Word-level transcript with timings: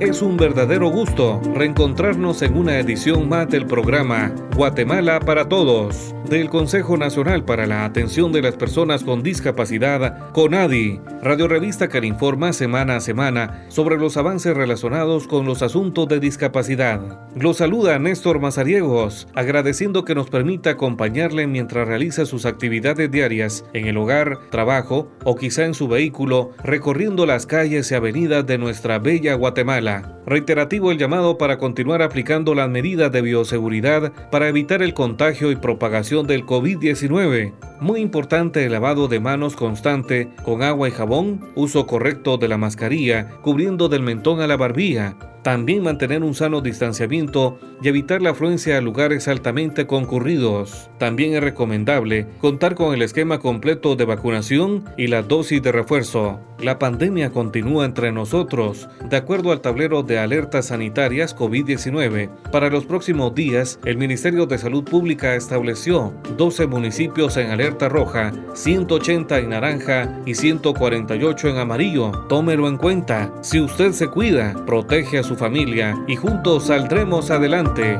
Es 0.00 0.22
un 0.22 0.36
verdadero 0.36 0.90
gusto 0.90 1.40
reencontrarnos 1.54 2.42
en 2.42 2.56
una 2.56 2.78
edición 2.78 3.28
más 3.28 3.48
del 3.48 3.66
programa 3.66 4.32
Guatemala 4.54 5.18
para 5.18 5.48
Todos 5.48 6.14
del 6.28 6.50
Consejo 6.50 6.96
Nacional 6.96 7.44
para 7.44 7.66
la 7.66 7.84
Atención 7.84 8.32
de 8.32 8.42
las 8.42 8.54
Personas 8.54 9.02
con 9.02 9.22
Discapacidad, 9.22 10.30
CONADI, 10.32 11.00
radio 11.22 11.48
revista 11.48 11.88
que 11.88 12.00
le 12.00 12.06
informa 12.06 12.52
semana 12.52 12.96
a 12.96 13.00
semana 13.00 13.64
sobre 13.68 13.96
los 13.96 14.16
avances 14.16 14.54
relacionados 14.54 15.26
con 15.26 15.46
los 15.46 15.62
asuntos 15.62 16.06
de 16.08 16.20
discapacidad. 16.20 17.00
Lo 17.34 17.54
saluda 17.54 17.98
Néstor 17.98 18.40
Mazariegos, 18.40 19.26
agradeciendo 19.34 20.04
que 20.04 20.14
nos 20.14 20.28
permita 20.28 20.70
acompañarle 20.70 21.46
mientras 21.46 21.88
realiza 21.88 22.26
sus 22.26 22.44
actividades 22.44 23.10
diarias 23.10 23.64
en 23.72 23.86
el 23.86 23.96
hogar, 23.96 24.38
trabajo 24.50 25.10
o 25.24 25.34
quizá 25.34 25.64
en 25.64 25.74
su 25.74 25.88
vehículo, 25.88 26.50
recorriendo 26.62 27.24
las 27.24 27.46
calles 27.46 27.90
y 27.90 27.94
avenidas 27.94 28.46
de 28.46 28.58
nuestra 28.58 28.98
bella 28.98 29.34
Guatemala. 29.34 29.87
Reiterativo 30.26 30.92
el 30.92 30.98
llamado 30.98 31.38
para 31.38 31.58
continuar 31.58 32.02
aplicando 32.02 32.54
las 32.54 32.68
medidas 32.68 33.10
de 33.10 33.22
bioseguridad 33.22 34.12
para 34.30 34.48
evitar 34.48 34.82
el 34.82 34.92
contagio 34.92 35.50
y 35.50 35.56
propagación 35.56 36.26
del 36.26 36.44
COVID-19. 36.44 37.54
Muy 37.80 38.00
importante 38.00 38.64
el 38.64 38.72
lavado 38.72 39.08
de 39.08 39.20
manos 39.20 39.56
constante 39.56 40.28
con 40.44 40.62
agua 40.62 40.88
y 40.88 40.90
jabón, 40.90 41.40
uso 41.54 41.86
correcto 41.86 42.36
de 42.36 42.48
la 42.48 42.58
mascarilla, 42.58 43.28
cubriendo 43.42 43.88
del 43.88 44.02
mentón 44.02 44.40
a 44.40 44.46
la 44.46 44.56
barbilla, 44.56 45.16
también 45.48 45.82
mantener 45.82 46.22
un 46.22 46.34
sano 46.34 46.60
distanciamiento 46.60 47.58
y 47.80 47.88
evitar 47.88 48.20
la 48.20 48.32
afluencia 48.32 48.76
a 48.76 48.82
lugares 48.82 49.28
altamente 49.28 49.86
concurridos. 49.86 50.90
También 50.98 51.34
es 51.34 51.42
recomendable 51.42 52.26
contar 52.38 52.74
con 52.74 52.92
el 52.92 53.00
esquema 53.00 53.38
completo 53.38 53.96
de 53.96 54.04
vacunación 54.04 54.84
y 54.98 55.06
la 55.06 55.22
dosis 55.22 55.62
de 55.62 55.72
refuerzo. 55.72 56.38
La 56.58 56.78
pandemia 56.78 57.30
continúa 57.30 57.86
entre 57.86 58.12
nosotros. 58.12 58.88
De 59.08 59.16
acuerdo 59.16 59.52
al 59.52 59.60
tablero 59.62 60.02
de 60.02 60.18
alertas 60.18 60.66
sanitarias 60.66 61.34
COVID-19, 61.34 62.28
para 62.50 62.68
los 62.68 62.84
próximos 62.84 63.34
días, 63.34 63.78
el 63.84 63.96
Ministerio 63.96 64.44
de 64.44 64.58
Salud 64.58 64.84
Pública 64.84 65.36
estableció 65.36 66.12
12 66.36 66.66
municipios 66.66 67.36
en 67.36 67.52
alerta 67.52 67.88
roja, 67.88 68.32
180 68.54 69.38
en 69.38 69.50
naranja 69.50 70.20
y 70.26 70.34
148 70.34 71.48
en 71.48 71.56
amarillo. 71.58 72.10
Tómelo 72.28 72.68
en 72.68 72.76
cuenta. 72.76 73.32
Si 73.40 73.60
usted 73.60 73.92
se 73.92 74.08
cuida, 74.08 74.54
protege 74.66 75.18
a 75.18 75.22
su 75.22 75.37
familia 75.38 75.96
y 76.06 76.16
juntos 76.16 76.66
saldremos 76.66 77.30
adelante. 77.30 77.98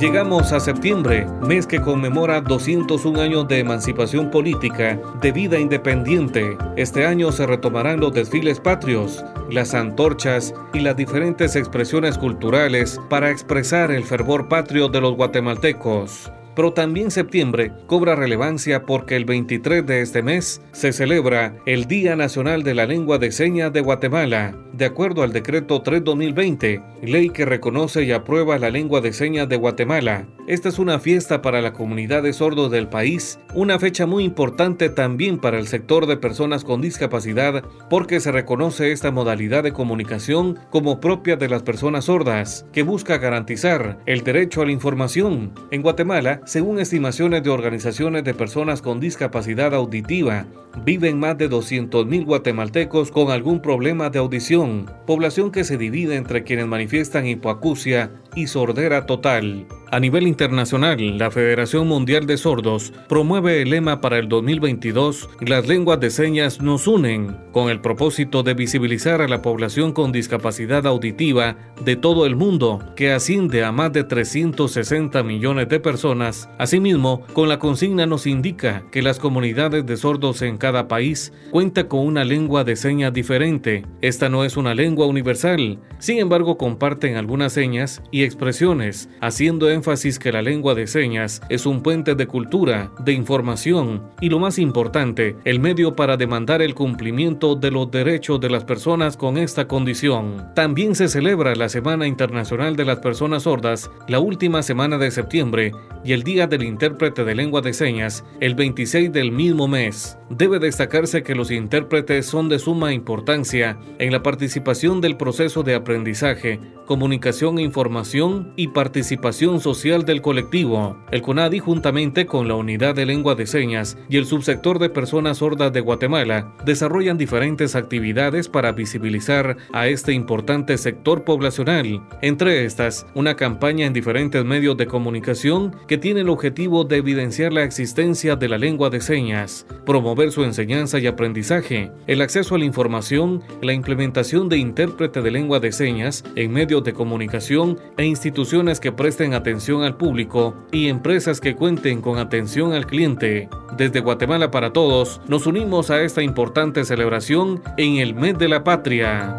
Llegamos 0.00 0.52
a 0.52 0.58
septiembre, 0.58 1.26
mes 1.46 1.68
que 1.68 1.80
conmemora 1.80 2.40
201 2.40 3.20
años 3.20 3.46
de 3.46 3.60
emancipación 3.60 4.30
política, 4.30 5.00
de 5.20 5.30
vida 5.30 5.58
independiente. 5.58 6.58
Este 6.76 7.06
año 7.06 7.30
se 7.30 7.46
retomarán 7.46 8.00
los 8.00 8.12
desfiles 8.12 8.58
patrios, 8.58 9.24
las 9.50 9.72
antorchas 9.72 10.52
y 10.72 10.80
las 10.80 10.96
diferentes 10.96 11.54
expresiones 11.54 12.18
culturales 12.18 13.00
para 13.08 13.30
expresar 13.30 13.92
el 13.92 14.02
fervor 14.02 14.48
patrio 14.48 14.88
de 14.88 15.00
los 15.00 15.14
guatemaltecos. 15.14 16.30
Pero 16.54 16.72
también 16.72 17.10
septiembre 17.10 17.72
cobra 17.86 18.14
relevancia 18.14 18.84
porque 18.86 19.16
el 19.16 19.24
23 19.24 19.84
de 19.86 20.00
este 20.00 20.22
mes 20.22 20.62
se 20.72 20.92
celebra 20.92 21.56
el 21.66 21.86
Día 21.86 22.16
Nacional 22.16 22.62
de 22.62 22.74
la 22.74 22.86
Lengua 22.86 23.18
de 23.18 23.32
Señas 23.32 23.72
de 23.72 23.80
Guatemala, 23.80 24.56
de 24.72 24.84
acuerdo 24.86 25.22
al 25.22 25.32
decreto 25.32 25.82
3-2020, 25.82 26.82
ley 27.02 27.30
que 27.30 27.44
reconoce 27.44 28.02
y 28.02 28.12
aprueba 28.12 28.58
la 28.58 28.70
lengua 28.70 29.00
de 29.00 29.12
señas 29.12 29.48
de 29.48 29.56
Guatemala. 29.56 30.26
Esta 30.46 30.68
es 30.68 30.78
una 30.78 30.98
fiesta 30.98 31.42
para 31.42 31.62
la 31.62 31.72
comunidad 31.72 32.22
de 32.22 32.32
sordos 32.32 32.70
del 32.70 32.88
país, 32.88 33.38
una 33.54 33.78
fecha 33.78 34.06
muy 34.06 34.24
importante 34.24 34.88
también 34.88 35.38
para 35.38 35.58
el 35.58 35.68
sector 35.68 36.06
de 36.06 36.16
personas 36.16 36.64
con 36.64 36.80
discapacidad 36.80 37.62
porque 37.88 38.20
se 38.20 38.32
reconoce 38.32 38.92
esta 38.92 39.10
modalidad 39.10 39.62
de 39.62 39.72
comunicación 39.72 40.58
como 40.70 41.00
propia 41.00 41.36
de 41.36 41.48
las 41.48 41.62
personas 41.62 42.06
sordas, 42.06 42.66
que 42.72 42.82
busca 42.82 43.18
garantizar 43.18 43.98
el 44.06 44.24
derecho 44.24 44.62
a 44.62 44.66
la 44.66 44.72
información. 44.72 45.52
En 45.70 45.82
Guatemala, 45.82 46.40
según 46.44 46.78
estimaciones 46.78 47.42
de 47.42 47.50
organizaciones 47.50 48.24
de 48.24 48.34
personas 48.34 48.82
con 48.82 49.00
discapacidad 49.00 49.74
auditiva, 49.74 50.46
viven 50.84 51.18
más 51.18 51.38
de 51.38 51.48
200.000 51.48 52.24
guatemaltecos 52.24 53.10
con 53.10 53.30
algún 53.30 53.60
problema 53.60 54.10
de 54.10 54.18
audición, 54.18 54.90
población 55.06 55.50
que 55.50 55.64
se 55.64 55.78
divide 55.78 56.16
entre 56.16 56.44
quienes 56.44 56.66
manifiestan 56.66 57.26
hipoacusia 57.26 58.10
y 58.34 58.46
sordera 58.48 59.06
total. 59.06 59.66
A 59.94 60.00
nivel 60.00 60.26
internacional, 60.26 61.18
la 61.18 61.30
Federación 61.30 61.86
Mundial 61.86 62.26
de 62.26 62.36
Sordos 62.36 62.92
promueve 63.08 63.62
el 63.62 63.70
lema 63.70 64.00
para 64.00 64.18
el 64.18 64.28
2022 64.28 65.28
Las 65.40 65.68
lenguas 65.68 66.00
de 66.00 66.10
señas 66.10 66.60
nos 66.60 66.88
unen, 66.88 67.36
con 67.52 67.70
el 67.70 67.80
propósito 67.80 68.42
de 68.42 68.54
visibilizar 68.54 69.22
a 69.22 69.28
la 69.28 69.40
población 69.40 69.92
con 69.92 70.10
discapacidad 70.10 70.84
auditiva 70.88 71.56
de 71.84 71.94
todo 71.94 72.26
el 72.26 72.34
mundo, 72.34 72.80
que 72.96 73.12
asciende 73.12 73.62
a 73.62 73.70
más 73.70 73.92
de 73.92 74.02
360 74.02 75.22
millones 75.22 75.68
de 75.68 75.78
personas. 75.78 76.48
Asimismo, 76.58 77.22
con 77.32 77.48
la 77.48 77.60
consigna 77.60 78.04
nos 78.04 78.26
indica 78.26 78.82
que 78.90 79.00
las 79.00 79.20
comunidades 79.20 79.86
de 79.86 79.96
sordos 79.96 80.42
en 80.42 80.58
cada 80.58 80.88
país 80.88 81.32
cuentan 81.52 81.86
con 81.86 82.00
una 82.00 82.24
lengua 82.24 82.64
de 82.64 82.74
señas 82.74 83.12
diferente. 83.12 83.86
Esta 84.00 84.28
no 84.28 84.44
es 84.44 84.56
una 84.56 84.74
lengua 84.74 85.06
universal, 85.06 85.78
sin 86.00 86.18
embargo 86.18 86.58
comparten 86.58 87.14
algunas 87.14 87.52
señas 87.52 88.02
y 88.10 88.24
expresiones, 88.24 89.08
haciendo 89.20 89.70
énfasis 89.70 89.83
énfasis 89.84 90.18
que 90.18 90.32
la 90.32 90.40
lengua 90.40 90.74
de 90.74 90.86
señas 90.86 91.42
es 91.50 91.66
un 91.66 91.82
puente 91.82 92.14
de 92.14 92.26
cultura, 92.26 92.90
de 93.04 93.12
información 93.12 94.02
y 94.18 94.30
lo 94.30 94.38
más 94.38 94.58
importante, 94.58 95.36
el 95.44 95.60
medio 95.60 95.94
para 95.94 96.16
demandar 96.16 96.62
el 96.62 96.74
cumplimiento 96.74 97.54
de 97.54 97.70
los 97.70 97.90
derechos 97.90 98.40
de 98.40 98.48
las 98.48 98.64
personas 98.64 99.18
con 99.18 99.36
esta 99.36 99.68
condición. 99.68 100.46
También 100.54 100.94
se 100.94 101.08
celebra 101.08 101.54
la 101.54 101.68
Semana 101.68 102.06
Internacional 102.06 102.76
de 102.76 102.86
las 102.86 103.00
Personas 103.00 103.42
Sordas 103.42 103.90
la 104.08 104.20
última 104.20 104.62
semana 104.62 104.96
de 104.96 105.10
septiembre 105.10 105.72
y 106.02 106.12
el 106.12 106.22
Día 106.22 106.46
del 106.46 106.62
Intérprete 106.62 107.22
de 107.22 107.34
Lengua 107.34 107.60
de 107.60 107.74
Señas 107.74 108.24
el 108.40 108.54
26 108.54 109.12
del 109.12 109.32
mismo 109.32 109.68
mes. 109.68 110.16
Debe 110.30 110.60
destacarse 110.60 111.22
que 111.22 111.34
los 111.34 111.50
intérpretes 111.50 112.24
son 112.24 112.48
de 112.48 112.58
suma 112.58 112.94
importancia 112.94 113.78
en 113.98 114.12
la 114.12 114.22
participación 114.22 115.02
del 115.02 115.18
proceso 115.18 115.62
de 115.62 115.74
aprendizaje, 115.74 116.58
comunicación 116.86 117.58
e 117.58 117.62
información 117.62 118.54
y 118.56 118.68
participación 118.68 119.60
social 119.60 119.73
del 119.82 120.22
colectivo. 120.22 120.96
El 121.10 121.20
CONADI, 121.20 121.58
juntamente 121.58 122.26
con 122.26 122.46
la 122.46 122.54
Unidad 122.54 122.94
de 122.94 123.06
Lengua 123.06 123.34
de 123.34 123.44
Señas 123.44 123.98
y 124.08 124.18
el 124.18 124.24
Subsector 124.24 124.78
de 124.78 124.88
Personas 124.88 125.38
Sordas 125.38 125.72
de 125.72 125.80
Guatemala, 125.80 126.54
desarrollan 126.64 127.18
diferentes 127.18 127.74
actividades 127.74 128.48
para 128.48 128.70
visibilizar 128.70 129.56
a 129.72 129.88
este 129.88 130.12
importante 130.12 130.78
sector 130.78 131.24
poblacional. 131.24 132.00
Entre 132.22 132.64
estas, 132.64 133.04
una 133.14 133.34
campaña 133.34 133.84
en 133.84 133.92
diferentes 133.92 134.44
medios 134.44 134.76
de 134.76 134.86
comunicación 134.86 135.74
que 135.88 135.98
tiene 135.98 136.20
el 136.20 136.28
objetivo 136.28 136.84
de 136.84 136.98
evidenciar 136.98 137.52
la 137.52 137.64
existencia 137.64 138.36
de 138.36 138.48
la 138.48 138.58
lengua 138.58 138.90
de 138.90 139.00
señas, 139.00 139.66
promover 139.84 140.30
su 140.30 140.44
enseñanza 140.44 141.00
y 141.00 141.08
aprendizaje, 141.08 141.90
el 142.06 142.22
acceso 142.22 142.54
a 142.54 142.58
la 142.58 142.64
información, 142.64 143.42
la 143.60 143.72
implementación 143.72 144.48
de 144.48 144.56
intérprete 144.58 145.20
de 145.20 145.32
lengua 145.32 145.58
de 145.58 145.72
señas 145.72 146.22
en 146.36 146.52
medios 146.52 146.84
de 146.84 146.92
comunicación 146.92 147.76
e 147.98 148.04
instituciones 148.04 148.78
que 148.78 148.92
presten 148.92 149.34
atención 149.34 149.63
al 149.72 149.96
público 149.96 150.54
y 150.70 150.88
empresas 150.88 151.40
que 151.40 151.56
cuenten 151.56 152.02
con 152.02 152.18
atención 152.18 152.74
al 152.74 152.86
cliente. 152.86 153.48
Desde 153.78 154.00
Guatemala 154.00 154.50
para 154.50 154.74
Todos, 154.74 155.22
nos 155.26 155.46
unimos 155.46 155.90
a 155.90 156.02
esta 156.02 156.22
importante 156.22 156.84
celebración 156.84 157.62
en 157.78 157.96
el 157.96 158.14
mes 158.14 158.36
de 158.36 158.48
la 158.48 158.62
patria. 158.62 159.38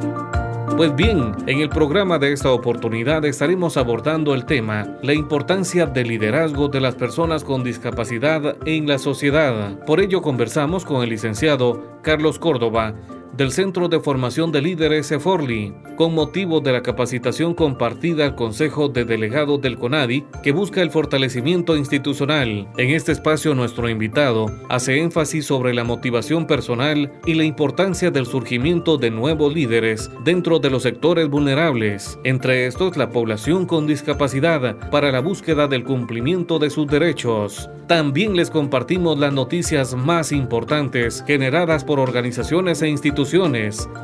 Pues 0.78 0.94
bien, 0.96 1.32
en 1.46 1.62
el 1.62 1.70
programa 1.70 2.18
de 2.18 2.34
esta 2.34 2.52
oportunidad 2.52 3.24
estaremos 3.24 3.78
abordando 3.78 4.34
el 4.34 4.46
tema, 4.46 4.98
la 5.04 5.14
importancia 5.14 5.86
del 5.86 6.08
liderazgo 6.08 6.68
de 6.70 6.82
las 6.82 6.96
personas 6.96 7.44
con 7.44 7.64
discapacidad 7.64 8.58
en 8.66 8.88
la 8.88 8.98
sociedad. 8.98 9.80
Por 9.86 10.02
ello 10.02 10.22
conversamos 10.24 10.84
con 10.84 11.04
el 11.04 11.12
licenciado 11.12 12.02
Carlos 12.02 12.40
Córdoba, 12.40 12.96
del 13.38 13.52
Centro 13.52 13.90
de 13.90 14.00
Formación 14.00 14.52
de 14.52 14.62
Líderes 14.62 15.12
EFORLI, 15.12 15.74
con 15.98 16.14
motivo 16.14 16.62
de 16.62 16.72
la 16.72 16.82
capacitación 16.82 17.54
compartida 17.54 18.26
al 18.26 18.36
Consejo 18.36 18.88
de 18.88 19.04
Delegados 19.04 19.62
del 19.62 19.78
CONADI, 19.78 20.24
que 20.42 20.54
busca 20.54 20.82
el 20.82 20.90
fortalecimiento 20.90 21.76
institucional. 21.76 22.68
En 22.78 22.90
este 22.92 23.12
espacio, 23.12 23.54
nuestro 23.54 23.90
invitado 23.90 24.52
hace 24.70 25.00
énfasis 25.00 25.46
sobre 25.46 25.74
la 25.74 25.84
motivación 25.84 26.48
personal 26.48 27.12
y 27.26 27.34
la 27.34 27.44
importancia 27.44 28.10
del 28.10 28.26
surgimiento 28.26 28.98
de 28.98 29.12
nuevos 29.12 29.54
líderes 29.54 30.10
dentro 30.24 30.60
de 30.60 30.70
los 30.70 30.84
sectores 30.84 31.28
vulnerables, 31.30 32.18
entre 32.24 32.68
estos 32.68 32.96
la 32.96 33.10
población 33.10 33.66
con 33.66 33.88
discapacidad, 33.88 34.90
para 34.90 35.12
la 35.12 35.20
búsqueda 35.20 35.68
del 35.68 35.84
cumplimiento 35.84 36.58
de 36.60 36.70
sus 36.70 36.88
derechos. 36.88 37.70
También 37.88 38.36
les 38.36 38.50
compartimos 38.50 39.20
las 39.20 39.32
noticias 39.32 39.94
más 39.94 40.32
importantes 40.32 41.24
generadas 41.28 41.84
por 41.84 42.00
organizaciones 42.00 42.82
e 42.82 42.88
instituciones 42.88 43.25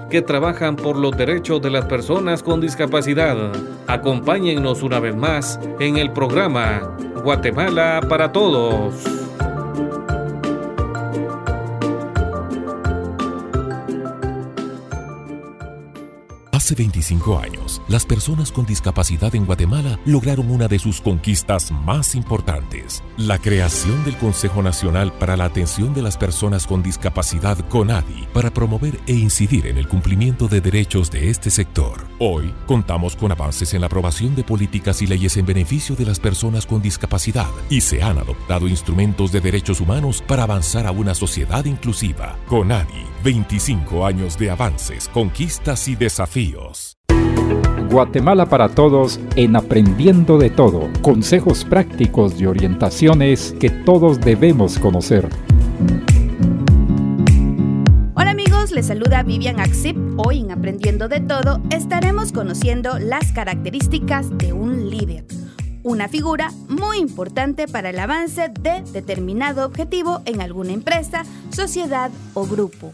que 0.10 0.22
trabajan 0.22 0.76
por 0.76 0.98
los 0.98 1.16
derechos 1.16 1.62
de 1.62 1.70
las 1.70 1.86
personas 1.86 2.42
con 2.42 2.60
discapacidad. 2.60 3.52
Acompáñennos 3.88 4.82
una 4.82 5.00
vez 5.00 5.16
más 5.16 5.60
en 5.80 5.98
el 5.98 6.12
programa 6.12 6.98
Guatemala 7.24 8.02
para 8.10 8.32
Todos. 8.32 9.21
Hace 16.72 16.84
25 16.84 17.38
años, 17.38 17.82
las 17.90 18.06
personas 18.06 18.50
con 18.50 18.66
discapacidad 18.66 19.36
en 19.36 19.46
Guatemala 19.46 20.00
lograron 20.06 20.50
una 20.50 20.70
de 20.70 20.80
sus 20.80 21.02
conquistas 21.02 21.70
más 21.70 22.16
importantes, 22.16 23.04
la 23.18 23.40
creación 23.40 24.06
del 24.06 24.16
Consejo 24.16 24.64
Nacional 24.64 25.12
para 25.12 25.36
la 25.36 25.44
Atención 25.44 25.94
de 25.94 26.02
las 26.02 26.16
Personas 26.16 26.66
con 26.66 26.82
Discapacidad 26.82 27.58
CONADI, 27.68 28.30
para 28.34 28.54
promover 28.54 29.02
e 29.06 29.12
incidir 29.12 29.68
en 29.68 29.78
el 29.78 29.90
cumplimiento 29.90 30.48
de 30.48 30.62
derechos 30.62 31.12
de 31.12 31.30
este 31.30 31.50
sector. 31.50 32.08
Hoy 32.20 32.54
contamos 32.68 33.18
con 33.18 33.34
avances 33.34 33.74
en 33.74 33.82
la 33.82 33.88
aprobación 33.88 34.34
de 34.34 34.46
políticas 34.46 35.02
y 35.02 35.08
leyes 35.08 35.36
en 35.36 35.46
beneficio 35.46 35.98
de 35.98 36.06
las 36.06 36.22
personas 36.22 36.66
con 36.66 36.82
discapacidad 36.82 37.50
y 37.70 37.82
se 37.82 38.02
han 38.02 38.18
adoptado 38.18 38.70
instrumentos 38.70 39.34
de 39.34 39.42
derechos 39.42 39.82
humanos 39.82 40.24
para 40.26 40.44
avanzar 40.44 40.88
a 40.88 40.92
una 40.92 41.16
sociedad 41.16 41.66
inclusiva. 41.66 42.38
CONADI, 42.48 43.08
25 43.26 44.06
años 44.06 44.38
de 44.38 44.52
avances, 44.52 45.10
conquistas 45.10 45.90
y 45.90 45.98
desafíos. 45.98 46.61
Guatemala 47.90 48.46
para 48.46 48.70
Todos 48.70 49.20
en 49.36 49.56
Aprendiendo 49.56 50.38
de 50.38 50.50
Todo. 50.50 50.90
Consejos 51.02 51.66
prácticos 51.66 52.40
y 52.40 52.46
orientaciones 52.46 53.54
que 53.60 53.70
todos 53.70 54.22
debemos 54.22 54.80
conocer. 54.80 55.28
Hola 58.16 58.32
amigos, 58.32 58.72
les 58.72 58.88
saluda 58.88 59.24
Vivian 59.24 59.60
Axip. 59.60 59.98
Hoy 60.18 60.40
en 60.40 60.52
Aprendiendo 60.52 61.10
de 61.10 61.20
Todo 61.20 61.62
estaremos 61.70 62.32
conociendo 62.32 62.98
las 62.98 63.34
características 63.34 64.38
de 64.38 64.54
un 64.54 64.90
líder. 64.90 65.26
Una 65.84 66.08
figura 66.08 66.52
muy 66.70 67.00
importante 67.00 67.68
para 67.68 67.90
el 67.90 68.00
avance 68.00 68.50
de 68.62 68.84
determinado 68.94 69.66
objetivo 69.66 70.22
en 70.26 70.40
alguna 70.40 70.72
empresa, 70.72 71.24
sociedad 71.50 72.12
o 72.36 72.46
grupo. 72.46 72.94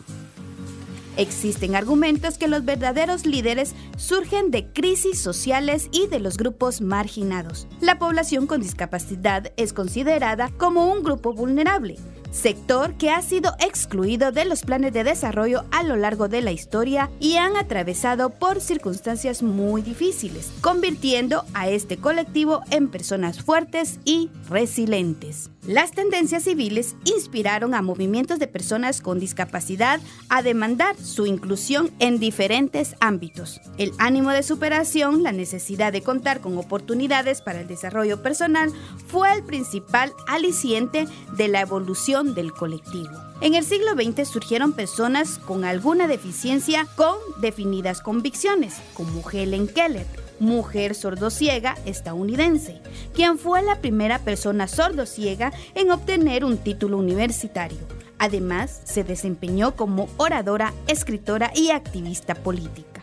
Existen 1.17 1.75
argumentos 1.75 2.37
que 2.37 2.47
los 2.47 2.63
verdaderos 2.63 3.25
líderes 3.25 3.73
surgen 3.97 4.51
de 4.51 4.67
crisis 4.71 5.19
sociales 5.19 5.89
y 5.91 6.07
de 6.07 6.19
los 6.19 6.37
grupos 6.37 6.79
marginados. 6.79 7.67
La 7.81 7.99
población 7.99 8.47
con 8.47 8.61
discapacidad 8.61 9.51
es 9.57 9.73
considerada 9.73 10.51
como 10.57 10.91
un 10.91 11.03
grupo 11.03 11.33
vulnerable 11.33 11.97
sector 12.31 12.93
que 12.95 13.09
ha 13.09 13.21
sido 13.21 13.53
excluido 13.59 14.31
de 14.31 14.45
los 14.45 14.61
planes 14.61 14.93
de 14.93 15.03
desarrollo 15.03 15.63
a 15.71 15.83
lo 15.83 15.95
largo 15.95 16.27
de 16.27 16.41
la 16.41 16.51
historia 16.51 17.09
y 17.19 17.37
han 17.37 17.57
atravesado 17.57 18.29
por 18.29 18.61
circunstancias 18.61 19.41
muy 19.41 19.81
difíciles, 19.81 20.51
convirtiendo 20.61 21.43
a 21.53 21.69
este 21.69 21.97
colectivo 21.97 22.61
en 22.69 22.89
personas 22.89 23.41
fuertes 23.41 23.99
y 24.05 24.29
resilientes. 24.49 25.49
Las 25.67 25.91
tendencias 25.91 26.43
civiles 26.43 26.95
inspiraron 27.03 27.75
a 27.75 27.81
movimientos 27.81 28.39
de 28.39 28.47
personas 28.47 29.01
con 29.01 29.19
discapacidad 29.19 29.99
a 30.29 30.41
demandar 30.41 30.95
su 30.95 31.25
inclusión 31.25 31.91
en 31.99 32.19
diferentes 32.19 32.95
ámbitos. 33.01 33.59
El 33.77 33.91
ánimo 33.97 34.29
de 34.31 34.43
superación, 34.43 35.23
la 35.23 35.33
necesidad 35.33 35.91
de 35.91 36.03
contar 36.03 36.39
con 36.39 36.57
oportunidades 36.57 37.41
para 37.41 37.59
el 37.59 37.67
desarrollo 37.67 38.23
personal 38.23 38.71
fue 39.07 39.33
el 39.33 39.43
principal 39.43 40.13
aliciente 40.25 41.05
de 41.35 41.47
la 41.49 41.59
evolución 41.59 42.33
del 42.33 42.53
colectivo. 42.53 43.11
En 43.41 43.53
el 43.53 43.65
siglo 43.65 43.91
XX 43.91 44.25
surgieron 44.25 44.71
personas 44.71 45.37
con 45.37 45.65
alguna 45.65 46.07
deficiencia 46.07 46.87
con 46.95 47.17
definidas 47.41 47.99
convicciones, 47.99 48.75
como 48.93 49.21
Helen 49.29 49.67
Keller, 49.67 50.07
mujer 50.39 50.95
sordociega 50.95 51.78
estadounidense, 51.86 52.81
quien 53.13 53.38
fue 53.38 53.62
la 53.62 53.80
primera 53.81 54.19
persona 54.19 54.68
sordociega 54.68 55.51
en 55.75 55.92
obtener 55.92 56.45
un 56.45 56.57
título 56.57 56.98
universitario. 56.98 57.80
Además, 58.19 58.81
se 58.84 59.04
desempeñó 59.04 59.75
como 59.75 60.10
oradora, 60.18 60.74
escritora 60.88 61.51
y 61.56 61.72
activista 61.72 62.36
política. 62.36 63.01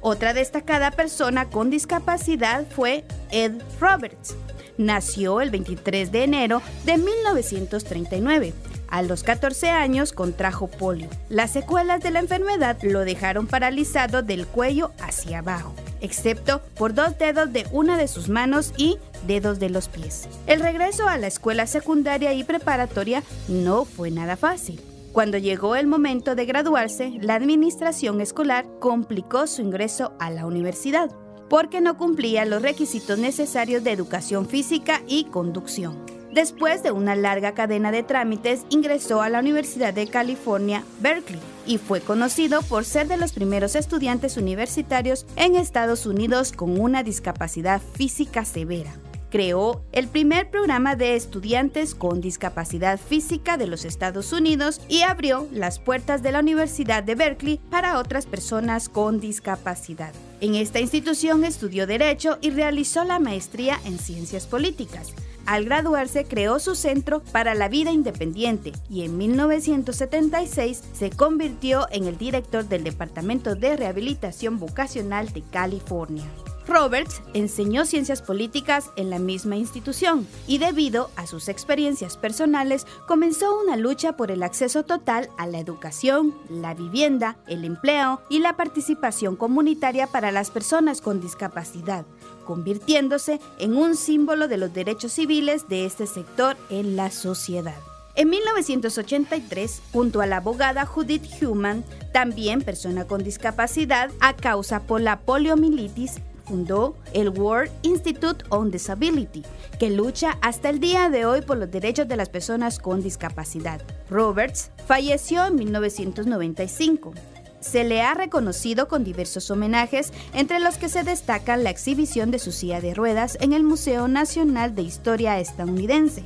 Otra 0.00 0.34
destacada 0.34 0.90
persona 0.90 1.50
con 1.50 1.70
discapacidad 1.70 2.66
fue 2.68 3.04
Ed 3.30 3.54
Roberts. 3.80 4.36
Nació 4.78 5.40
el 5.40 5.50
23 5.50 6.12
de 6.12 6.24
enero 6.24 6.62
de 6.84 6.98
1939 6.98 8.52
a 8.88 9.02
los 9.02 9.22
14 9.22 9.70
años 9.70 10.12
contrajo 10.12 10.68
polio. 10.68 11.08
Las 11.28 11.50
secuelas 11.50 12.02
de 12.02 12.10
la 12.10 12.20
enfermedad 12.20 12.78
lo 12.82 13.00
dejaron 13.00 13.46
paralizado 13.46 14.22
del 14.22 14.46
cuello 14.46 14.92
hacia 15.00 15.38
abajo, 15.38 15.74
excepto 16.00 16.62
por 16.76 16.94
dos 16.94 17.18
dedos 17.18 17.52
de 17.52 17.66
una 17.72 17.96
de 17.98 18.08
sus 18.08 18.28
manos 18.28 18.72
y 18.76 18.98
dedos 19.26 19.58
de 19.58 19.70
los 19.70 19.88
pies. 19.88 20.28
El 20.46 20.60
regreso 20.60 21.08
a 21.08 21.18
la 21.18 21.26
escuela 21.26 21.66
secundaria 21.66 22.32
y 22.34 22.44
preparatoria 22.44 23.22
no 23.48 23.84
fue 23.84 24.10
nada 24.10 24.36
fácil. 24.36 24.80
Cuando 25.12 25.38
llegó 25.38 25.76
el 25.76 25.86
momento 25.86 26.34
de 26.34 26.44
graduarse, 26.44 27.12
la 27.22 27.34
administración 27.34 28.20
escolar 28.20 28.66
complicó 28.80 29.46
su 29.46 29.62
ingreso 29.62 30.12
a 30.18 30.30
la 30.30 30.44
universidad 30.44 31.10
porque 31.48 31.80
no 31.80 31.96
cumplía 31.96 32.44
los 32.44 32.62
requisitos 32.62 33.18
necesarios 33.18 33.84
de 33.84 33.92
educación 33.92 34.46
física 34.46 35.02
y 35.06 35.24
conducción. 35.24 36.15
Después 36.36 36.82
de 36.82 36.92
una 36.92 37.16
larga 37.16 37.52
cadena 37.52 37.90
de 37.90 38.02
trámites, 38.02 38.66
ingresó 38.68 39.22
a 39.22 39.30
la 39.30 39.38
Universidad 39.38 39.94
de 39.94 40.06
California, 40.06 40.84
Berkeley, 41.00 41.40
y 41.66 41.78
fue 41.78 42.02
conocido 42.02 42.60
por 42.60 42.84
ser 42.84 43.08
de 43.08 43.16
los 43.16 43.32
primeros 43.32 43.74
estudiantes 43.74 44.36
universitarios 44.36 45.24
en 45.36 45.56
Estados 45.56 46.04
Unidos 46.04 46.52
con 46.52 46.78
una 46.78 47.02
discapacidad 47.02 47.80
física 47.80 48.44
severa. 48.44 48.92
Creó 49.30 49.80
el 49.92 50.08
primer 50.08 50.50
programa 50.50 50.94
de 50.94 51.16
estudiantes 51.16 51.94
con 51.94 52.20
discapacidad 52.20 53.00
física 53.00 53.56
de 53.56 53.68
los 53.68 53.86
Estados 53.86 54.30
Unidos 54.34 54.82
y 54.90 55.04
abrió 55.04 55.48
las 55.52 55.78
puertas 55.78 56.22
de 56.22 56.32
la 56.32 56.40
Universidad 56.40 57.02
de 57.02 57.14
Berkeley 57.14 57.60
para 57.70 57.98
otras 57.98 58.26
personas 58.26 58.90
con 58.90 59.20
discapacidad. 59.20 60.12
En 60.42 60.54
esta 60.54 60.80
institución 60.80 61.44
estudió 61.44 61.86
Derecho 61.86 62.36
y 62.42 62.50
realizó 62.50 63.04
la 63.04 63.20
maestría 63.20 63.80
en 63.86 63.98
Ciencias 63.98 64.46
Políticas. 64.46 65.14
Al 65.46 65.64
graduarse 65.64 66.24
creó 66.24 66.58
su 66.58 66.74
Centro 66.74 67.22
para 67.30 67.54
la 67.54 67.68
Vida 67.68 67.92
Independiente 67.92 68.72
y 68.90 69.04
en 69.04 69.16
1976 69.16 70.82
se 70.92 71.10
convirtió 71.10 71.86
en 71.92 72.06
el 72.06 72.18
director 72.18 72.64
del 72.64 72.82
Departamento 72.82 73.54
de 73.54 73.76
Rehabilitación 73.76 74.58
Vocacional 74.58 75.32
de 75.32 75.42
California. 75.42 76.24
Roberts 76.66 77.22
enseñó 77.34 77.84
ciencias 77.84 78.22
políticas 78.22 78.90
en 78.96 79.10
la 79.10 79.18
misma 79.18 79.56
institución 79.56 80.26
y 80.46 80.58
debido 80.58 81.10
a 81.16 81.26
sus 81.26 81.48
experiencias 81.48 82.16
personales 82.16 82.86
comenzó 83.06 83.58
una 83.60 83.76
lucha 83.76 84.16
por 84.16 84.30
el 84.30 84.42
acceso 84.42 84.84
total 84.84 85.30
a 85.38 85.46
la 85.46 85.58
educación, 85.58 86.34
la 86.48 86.74
vivienda, 86.74 87.36
el 87.46 87.64
empleo 87.64 88.20
y 88.28 88.40
la 88.40 88.56
participación 88.56 89.36
comunitaria 89.36 90.06
para 90.06 90.32
las 90.32 90.50
personas 90.50 91.00
con 91.00 91.20
discapacidad 91.20 92.04
convirtiéndose 92.46 93.40
en 93.58 93.76
un 93.76 93.96
símbolo 93.96 94.48
de 94.48 94.56
los 94.56 94.72
derechos 94.72 95.12
civiles 95.12 95.68
de 95.68 95.84
este 95.84 96.06
sector 96.06 96.56
en 96.70 96.96
la 96.96 97.10
sociedad. 97.10 97.76
En 98.14 98.30
1983, 98.30 99.82
junto 99.92 100.22
a 100.22 100.26
la 100.26 100.38
abogada 100.38 100.86
Judith 100.86 101.26
Human, 101.42 101.84
también 102.14 102.62
persona 102.62 103.06
con 103.06 103.22
discapacidad 103.22 104.10
a 104.20 104.34
causa 104.34 104.84
por 104.84 105.02
la 105.02 105.20
poliomielitis, 105.20 106.14
fundó 106.46 106.96
el 107.12 107.28
World 107.28 107.70
Institute 107.82 108.44
on 108.50 108.70
Disability, 108.70 109.42
que 109.78 109.90
lucha 109.90 110.38
hasta 110.40 110.70
el 110.70 110.80
día 110.80 111.10
de 111.10 111.26
hoy 111.26 111.42
por 111.42 111.58
los 111.58 111.70
derechos 111.70 112.08
de 112.08 112.16
las 112.16 112.28
personas 112.28 112.78
con 112.78 113.02
discapacidad. 113.02 113.82
Roberts 114.08 114.70
falleció 114.86 115.44
en 115.44 115.56
1995 115.56 117.12
se 117.60 117.82
le 117.82 118.00
ha 118.02 118.14
reconocido 118.14 118.86
con 118.86 119.02
diversos 119.02 119.50
homenajes, 119.50 120.12
entre 120.32 120.60
los 120.60 120.76
que 120.76 120.88
se 120.88 121.02
destacan 121.02 121.64
la 121.64 121.70
exhibición 121.70 122.30
de 122.30 122.38
su 122.38 122.52
silla 122.52 122.80
de 122.80 122.94
ruedas 122.94 123.36
en 123.40 123.52
el 123.52 123.64
Museo 123.64 124.06
Nacional 124.06 124.76
de 124.76 124.82
Historia 124.82 125.40
Estadounidense, 125.40 126.24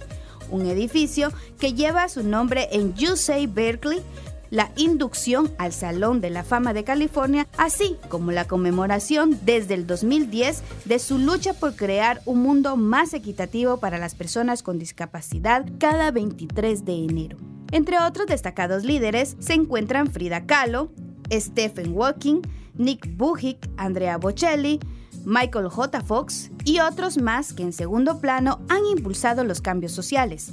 un 0.50 0.67
edificio 0.67 1.33
que 1.59 1.73
lleva 1.73 2.09
su 2.09 2.23
nombre 2.25 2.69
en 2.73 2.89
UC 2.91 3.53
Berkeley, 3.53 4.03
la 4.50 4.71
inducción 4.76 5.50
al 5.59 5.73
Salón 5.73 6.21
de 6.21 6.30
la 6.30 6.45
Fama 6.45 6.73
de 6.73 6.85
California, 6.85 7.47
así 7.57 7.97
como 8.09 8.33
la 8.33 8.47
conmemoración 8.47 9.38
desde 9.45 9.75
el 9.75 9.87
2010 9.87 10.62
de 10.85 10.99
su 10.99 11.19
lucha 11.19 11.54
por 11.54 11.76
crear 11.76 12.21
un 12.26 12.42
mundo 12.42 12.76
más 12.76 13.14
equitativo 13.14 13.78
para 13.78 13.99
las 13.99 14.14
personas 14.14 14.62
con 14.62 14.78
discapacidad 14.78 15.64
cada 15.78 16.11
23 16.11 16.85
de 16.85 16.92
enero. 17.04 17.38
Entre 17.73 17.99
otros 18.00 18.26
destacados 18.26 18.85
líderes 18.85 19.37
se 19.38 19.54
encuentran 19.54 20.09
Frida 20.09 20.45
Kahlo, 20.47 20.90
Stephen 21.30 21.92
Walking, 21.95 22.42
Nick 22.75 23.16
Bujic, 23.16 23.69
Andrea 23.76 24.16
Bocelli, 24.16 24.80
Michael 25.25 25.69
J. 25.69 26.00
Fox 26.00 26.50
y 26.64 26.80
otros 26.80 27.19
más 27.19 27.52
que 27.52 27.62
en 27.62 27.73
segundo 27.73 28.21
plano 28.21 28.61
han 28.69 28.87
impulsado 28.87 29.45
los 29.45 29.61
cambios 29.61 29.92
sociales. 29.92 30.52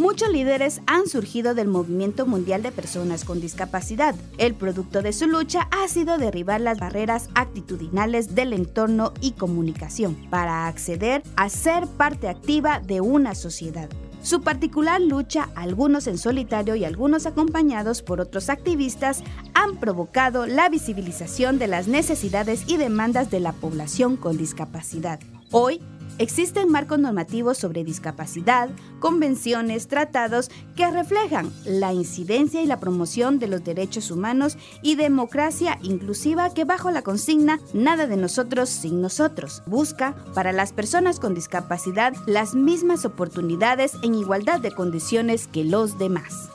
Muchos 0.00 0.30
líderes 0.30 0.80
han 0.86 1.06
surgido 1.06 1.54
del 1.54 1.68
movimiento 1.68 2.24
mundial 2.24 2.62
de 2.62 2.72
personas 2.72 3.26
con 3.26 3.38
discapacidad. 3.38 4.14
El 4.38 4.54
producto 4.54 5.02
de 5.02 5.12
su 5.12 5.26
lucha 5.26 5.68
ha 5.70 5.86
sido 5.88 6.16
derribar 6.16 6.62
las 6.62 6.78
barreras 6.78 7.28
actitudinales 7.34 8.34
del 8.34 8.54
entorno 8.54 9.12
y 9.20 9.32
comunicación 9.32 10.16
para 10.30 10.68
acceder 10.68 11.22
a 11.36 11.50
ser 11.50 11.86
parte 11.86 12.28
activa 12.28 12.80
de 12.80 13.02
una 13.02 13.34
sociedad. 13.34 13.90
Su 14.22 14.40
particular 14.40 15.02
lucha, 15.02 15.50
algunos 15.54 16.06
en 16.06 16.16
solitario 16.16 16.76
y 16.76 16.86
algunos 16.86 17.26
acompañados 17.26 18.00
por 18.00 18.22
otros 18.22 18.48
activistas, 18.48 19.22
han 19.52 19.76
provocado 19.76 20.46
la 20.46 20.70
visibilización 20.70 21.58
de 21.58 21.66
las 21.66 21.88
necesidades 21.88 22.64
y 22.66 22.78
demandas 22.78 23.30
de 23.30 23.40
la 23.40 23.52
población 23.52 24.16
con 24.16 24.38
discapacidad. 24.38 25.20
Hoy, 25.50 25.82
Existen 26.20 26.68
marcos 26.68 26.98
normativos 26.98 27.56
sobre 27.56 27.82
discapacidad, 27.82 28.68
convenciones, 28.98 29.88
tratados 29.88 30.50
que 30.76 30.90
reflejan 30.90 31.50
la 31.64 31.94
incidencia 31.94 32.60
y 32.60 32.66
la 32.66 32.78
promoción 32.78 33.38
de 33.38 33.46
los 33.46 33.64
derechos 33.64 34.10
humanos 34.10 34.58
y 34.82 34.96
democracia 34.96 35.78
inclusiva 35.82 36.52
que 36.52 36.66
bajo 36.66 36.90
la 36.90 37.00
consigna 37.00 37.58
Nada 37.72 38.06
de 38.06 38.18
nosotros 38.18 38.68
sin 38.68 39.00
nosotros 39.00 39.62
busca 39.64 40.14
para 40.34 40.52
las 40.52 40.74
personas 40.74 41.20
con 41.20 41.34
discapacidad 41.34 42.12
las 42.26 42.54
mismas 42.54 43.06
oportunidades 43.06 43.94
en 44.02 44.14
igualdad 44.14 44.60
de 44.60 44.72
condiciones 44.72 45.46
que 45.46 45.64
los 45.64 45.98
demás. 45.98 46.49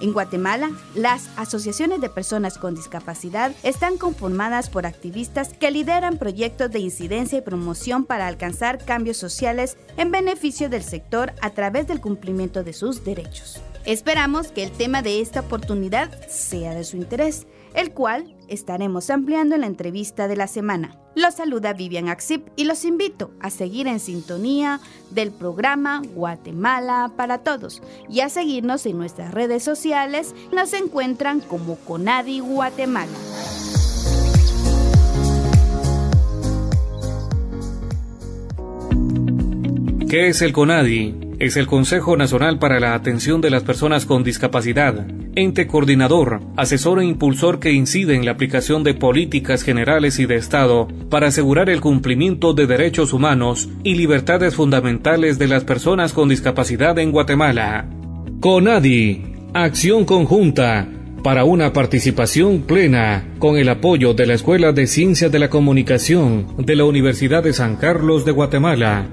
En 0.00 0.14
Guatemala, 0.14 0.70
las 0.94 1.28
asociaciones 1.36 2.00
de 2.00 2.08
personas 2.08 2.56
con 2.56 2.74
discapacidad 2.74 3.52
están 3.62 3.98
conformadas 3.98 4.70
por 4.70 4.86
activistas 4.86 5.52
que 5.52 5.70
lideran 5.70 6.16
proyectos 6.16 6.70
de 6.70 6.78
incidencia 6.78 7.38
y 7.38 7.42
promoción 7.42 8.04
para 8.04 8.26
alcanzar 8.26 8.82
cambios 8.84 9.18
sociales 9.18 9.76
en 9.98 10.10
beneficio 10.10 10.70
del 10.70 10.82
sector 10.82 11.32
a 11.42 11.50
través 11.50 11.86
del 11.86 12.00
cumplimiento 12.00 12.64
de 12.64 12.72
sus 12.72 13.04
derechos. 13.04 13.60
Esperamos 13.84 14.52
que 14.52 14.62
el 14.62 14.70
tema 14.70 15.02
de 15.02 15.20
esta 15.20 15.40
oportunidad 15.40 16.10
sea 16.28 16.74
de 16.74 16.84
su 16.84 16.96
interés, 16.96 17.46
el 17.74 17.92
cual 17.92 18.34
estaremos 18.50 19.08
ampliando 19.08 19.54
en 19.54 19.62
la 19.62 19.66
entrevista 19.66 20.28
de 20.28 20.36
la 20.36 20.46
semana. 20.46 20.96
Los 21.14 21.36
saluda 21.36 21.72
Vivian 21.72 22.08
Axip 22.08 22.48
y 22.56 22.64
los 22.64 22.84
invito 22.84 23.30
a 23.40 23.48
seguir 23.48 23.86
en 23.86 24.00
sintonía 24.00 24.80
del 25.10 25.30
programa 25.30 26.02
Guatemala 26.14 27.12
para 27.16 27.38
Todos 27.38 27.82
y 28.08 28.20
a 28.20 28.28
seguirnos 28.28 28.84
en 28.84 28.98
nuestras 28.98 29.32
redes 29.32 29.62
sociales. 29.62 30.34
Nos 30.52 30.74
encuentran 30.74 31.40
como 31.40 31.76
Conadi 31.76 32.40
Guatemala. 32.40 33.16
¿Qué 40.08 40.28
es 40.28 40.42
el 40.42 40.52
CONADI? 40.52 41.30
es 41.40 41.56
el 41.56 41.66
Consejo 41.66 42.18
Nacional 42.18 42.58
para 42.58 42.78
la 42.80 42.94
Atención 42.94 43.40
de 43.40 43.48
las 43.48 43.62
Personas 43.62 44.04
con 44.04 44.22
Discapacidad, 44.22 45.06
ente 45.34 45.66
coordinador, 45.66 46.40
asesor 46.56 47.00
e 47.00 47.04
impulsor 47.04 47.60
que 47.60 47.72
incide 47.72 48.14
en 48.14 48.24
la 48.24 48.32
aplicación 48.32 48.84
de 48.84 48.94
políticas 48.94 49.62
generales 49.62 50.18
y 50.18 50.26
de 50.26 50.36
Estado 50.36 50.88
para 51.08 51.28
asegurar 51.28 51.70
el 51.70 51.80
cumplimiento 51.80 52.52
de 52.52 52.66
derechos 52.66 53.12
humanos 53.12 53.68
y 53.84 53.94
libertades 53.94 54.54
fundamentales 54.54 55.38
de 55.38 55.48
las 55.48 55.64
personas 55.64 56.12
con 56.12 56.28
discapacidad 56.28 56.98
en 56.98 57.12
Guatemala. 57.12 57.86
CONADI, 58.40 59.22
acción 59.54 60.04
conjunta 60.04 60.88
para 61.22 61.44
una 61.44 61.72
participación 61.72 62.62
plena 62.62 63.26
con 63.38 63.56
el 63.56 63.68
apoyo 63.68 64.14
de 64.14 64.26
la 64.26 64.34
Escuela 64.34 64.72
de 64.72 64.86
Ciencias 64.86 65.30
de 65.30 65.38
la 65.38 65.50
Comunicación 65.50 66.46
de 66.58 66.76
la 66.76 66.84
Universidad 66.84 67.42
de 67.42 67.52
San 67.52 67.76
Carlos 67.76 68.24
de 68.24 68.32
Guatemala. 68.32 69.06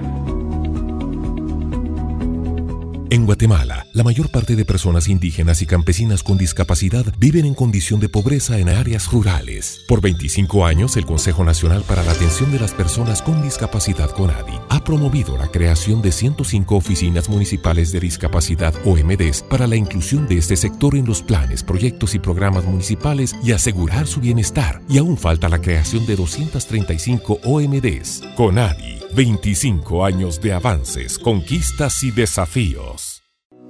En 3.17 3.25
Guatemala, 3.25 3.87
la 3.93 4.03
mayor 4.03 4.29
parte 4.29 4.55
de 4.55 4.63
personas 4.63 5.07
indígenas 5.07 5.63
y 5.63 5.65
campesinas 5.65 6.21
con 6.21 6.37
discapacidad 6.37 7.03
viven 7.17 7.45
en 7.45 7.55
condición 7.55 7.99
de 7.99 8.09
pobreza 8.09 8.59
en 8.59 8.69
áreas 8.69 9.11
rurales. 9.11 9.83
Por 9.87 10.01
25 10.01 10.67
años, 10.67 10.95
el 10.97 11.07
Consejo 11.07 11.43
Nacional 11.43 11.81
para 11.81 12.03
la 12.03 12.11
Atención 12.11 12.51
de 12.51 12.59
las 12.59 12.75
Personas 12.75 13.23
con 13.23 13.41
Discapacidad 13.41 14.11
CONADI 14.11 14.59
ha 14.69 14.83
promovido 14.83 15.35
la 15.35 15.47
creación 15.47 16.03
de 16.03 16.11
105 16.11 16.75
oficinas 16.75 17.27
municipales 17.27 17.91
de 17.91 18.01
discapacidad 18.01 18.75
OMDs 18.85 19.41
para 19.41 19.65
la 19.65 19.77
inclusión 19.77 20.27
de 20.27 20.37
este 20.37 20.55
sector 20.55 20.95
en 20.95 21.07
los 21.07 21.23
planes, 21.23 21.63
proyectos 21.63 22.13
y 22.13 22.19
programas 22.19 22.65
municipales 22.65 23.35
y 23.43 23.51
asegurar 23.51 24.05
su 24.05 24.19
bienestar. 24.19 24.83
Y 24.87 24.99
aún 24.99 25.17
falta 25.17 25.49
la 25.49 25.59
creación 25.59 26.05
de 26.05 26.17
235 26.17 27.39
OMDs. 27.43 28.21
CONADI 28.35 28.96
25 29.15 30.05
años 30.05 30.41
de 30.41 30.53
avances, 30.53 31.17
conquistas 31.17 32.03
y 32.03 32.11
desafíos. 32.11 33.23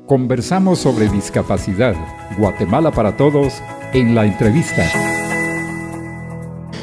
Conversamos 0.07 0.79
sobre 0.79 1.09
discapacidad. 1.09 1.95
Guatemala 2.37 2.91
para 2.91 3.17
todos 3.17 3.53
en 3.93 4.15
la 4.15 4.25
entrevista. 4.25 5.26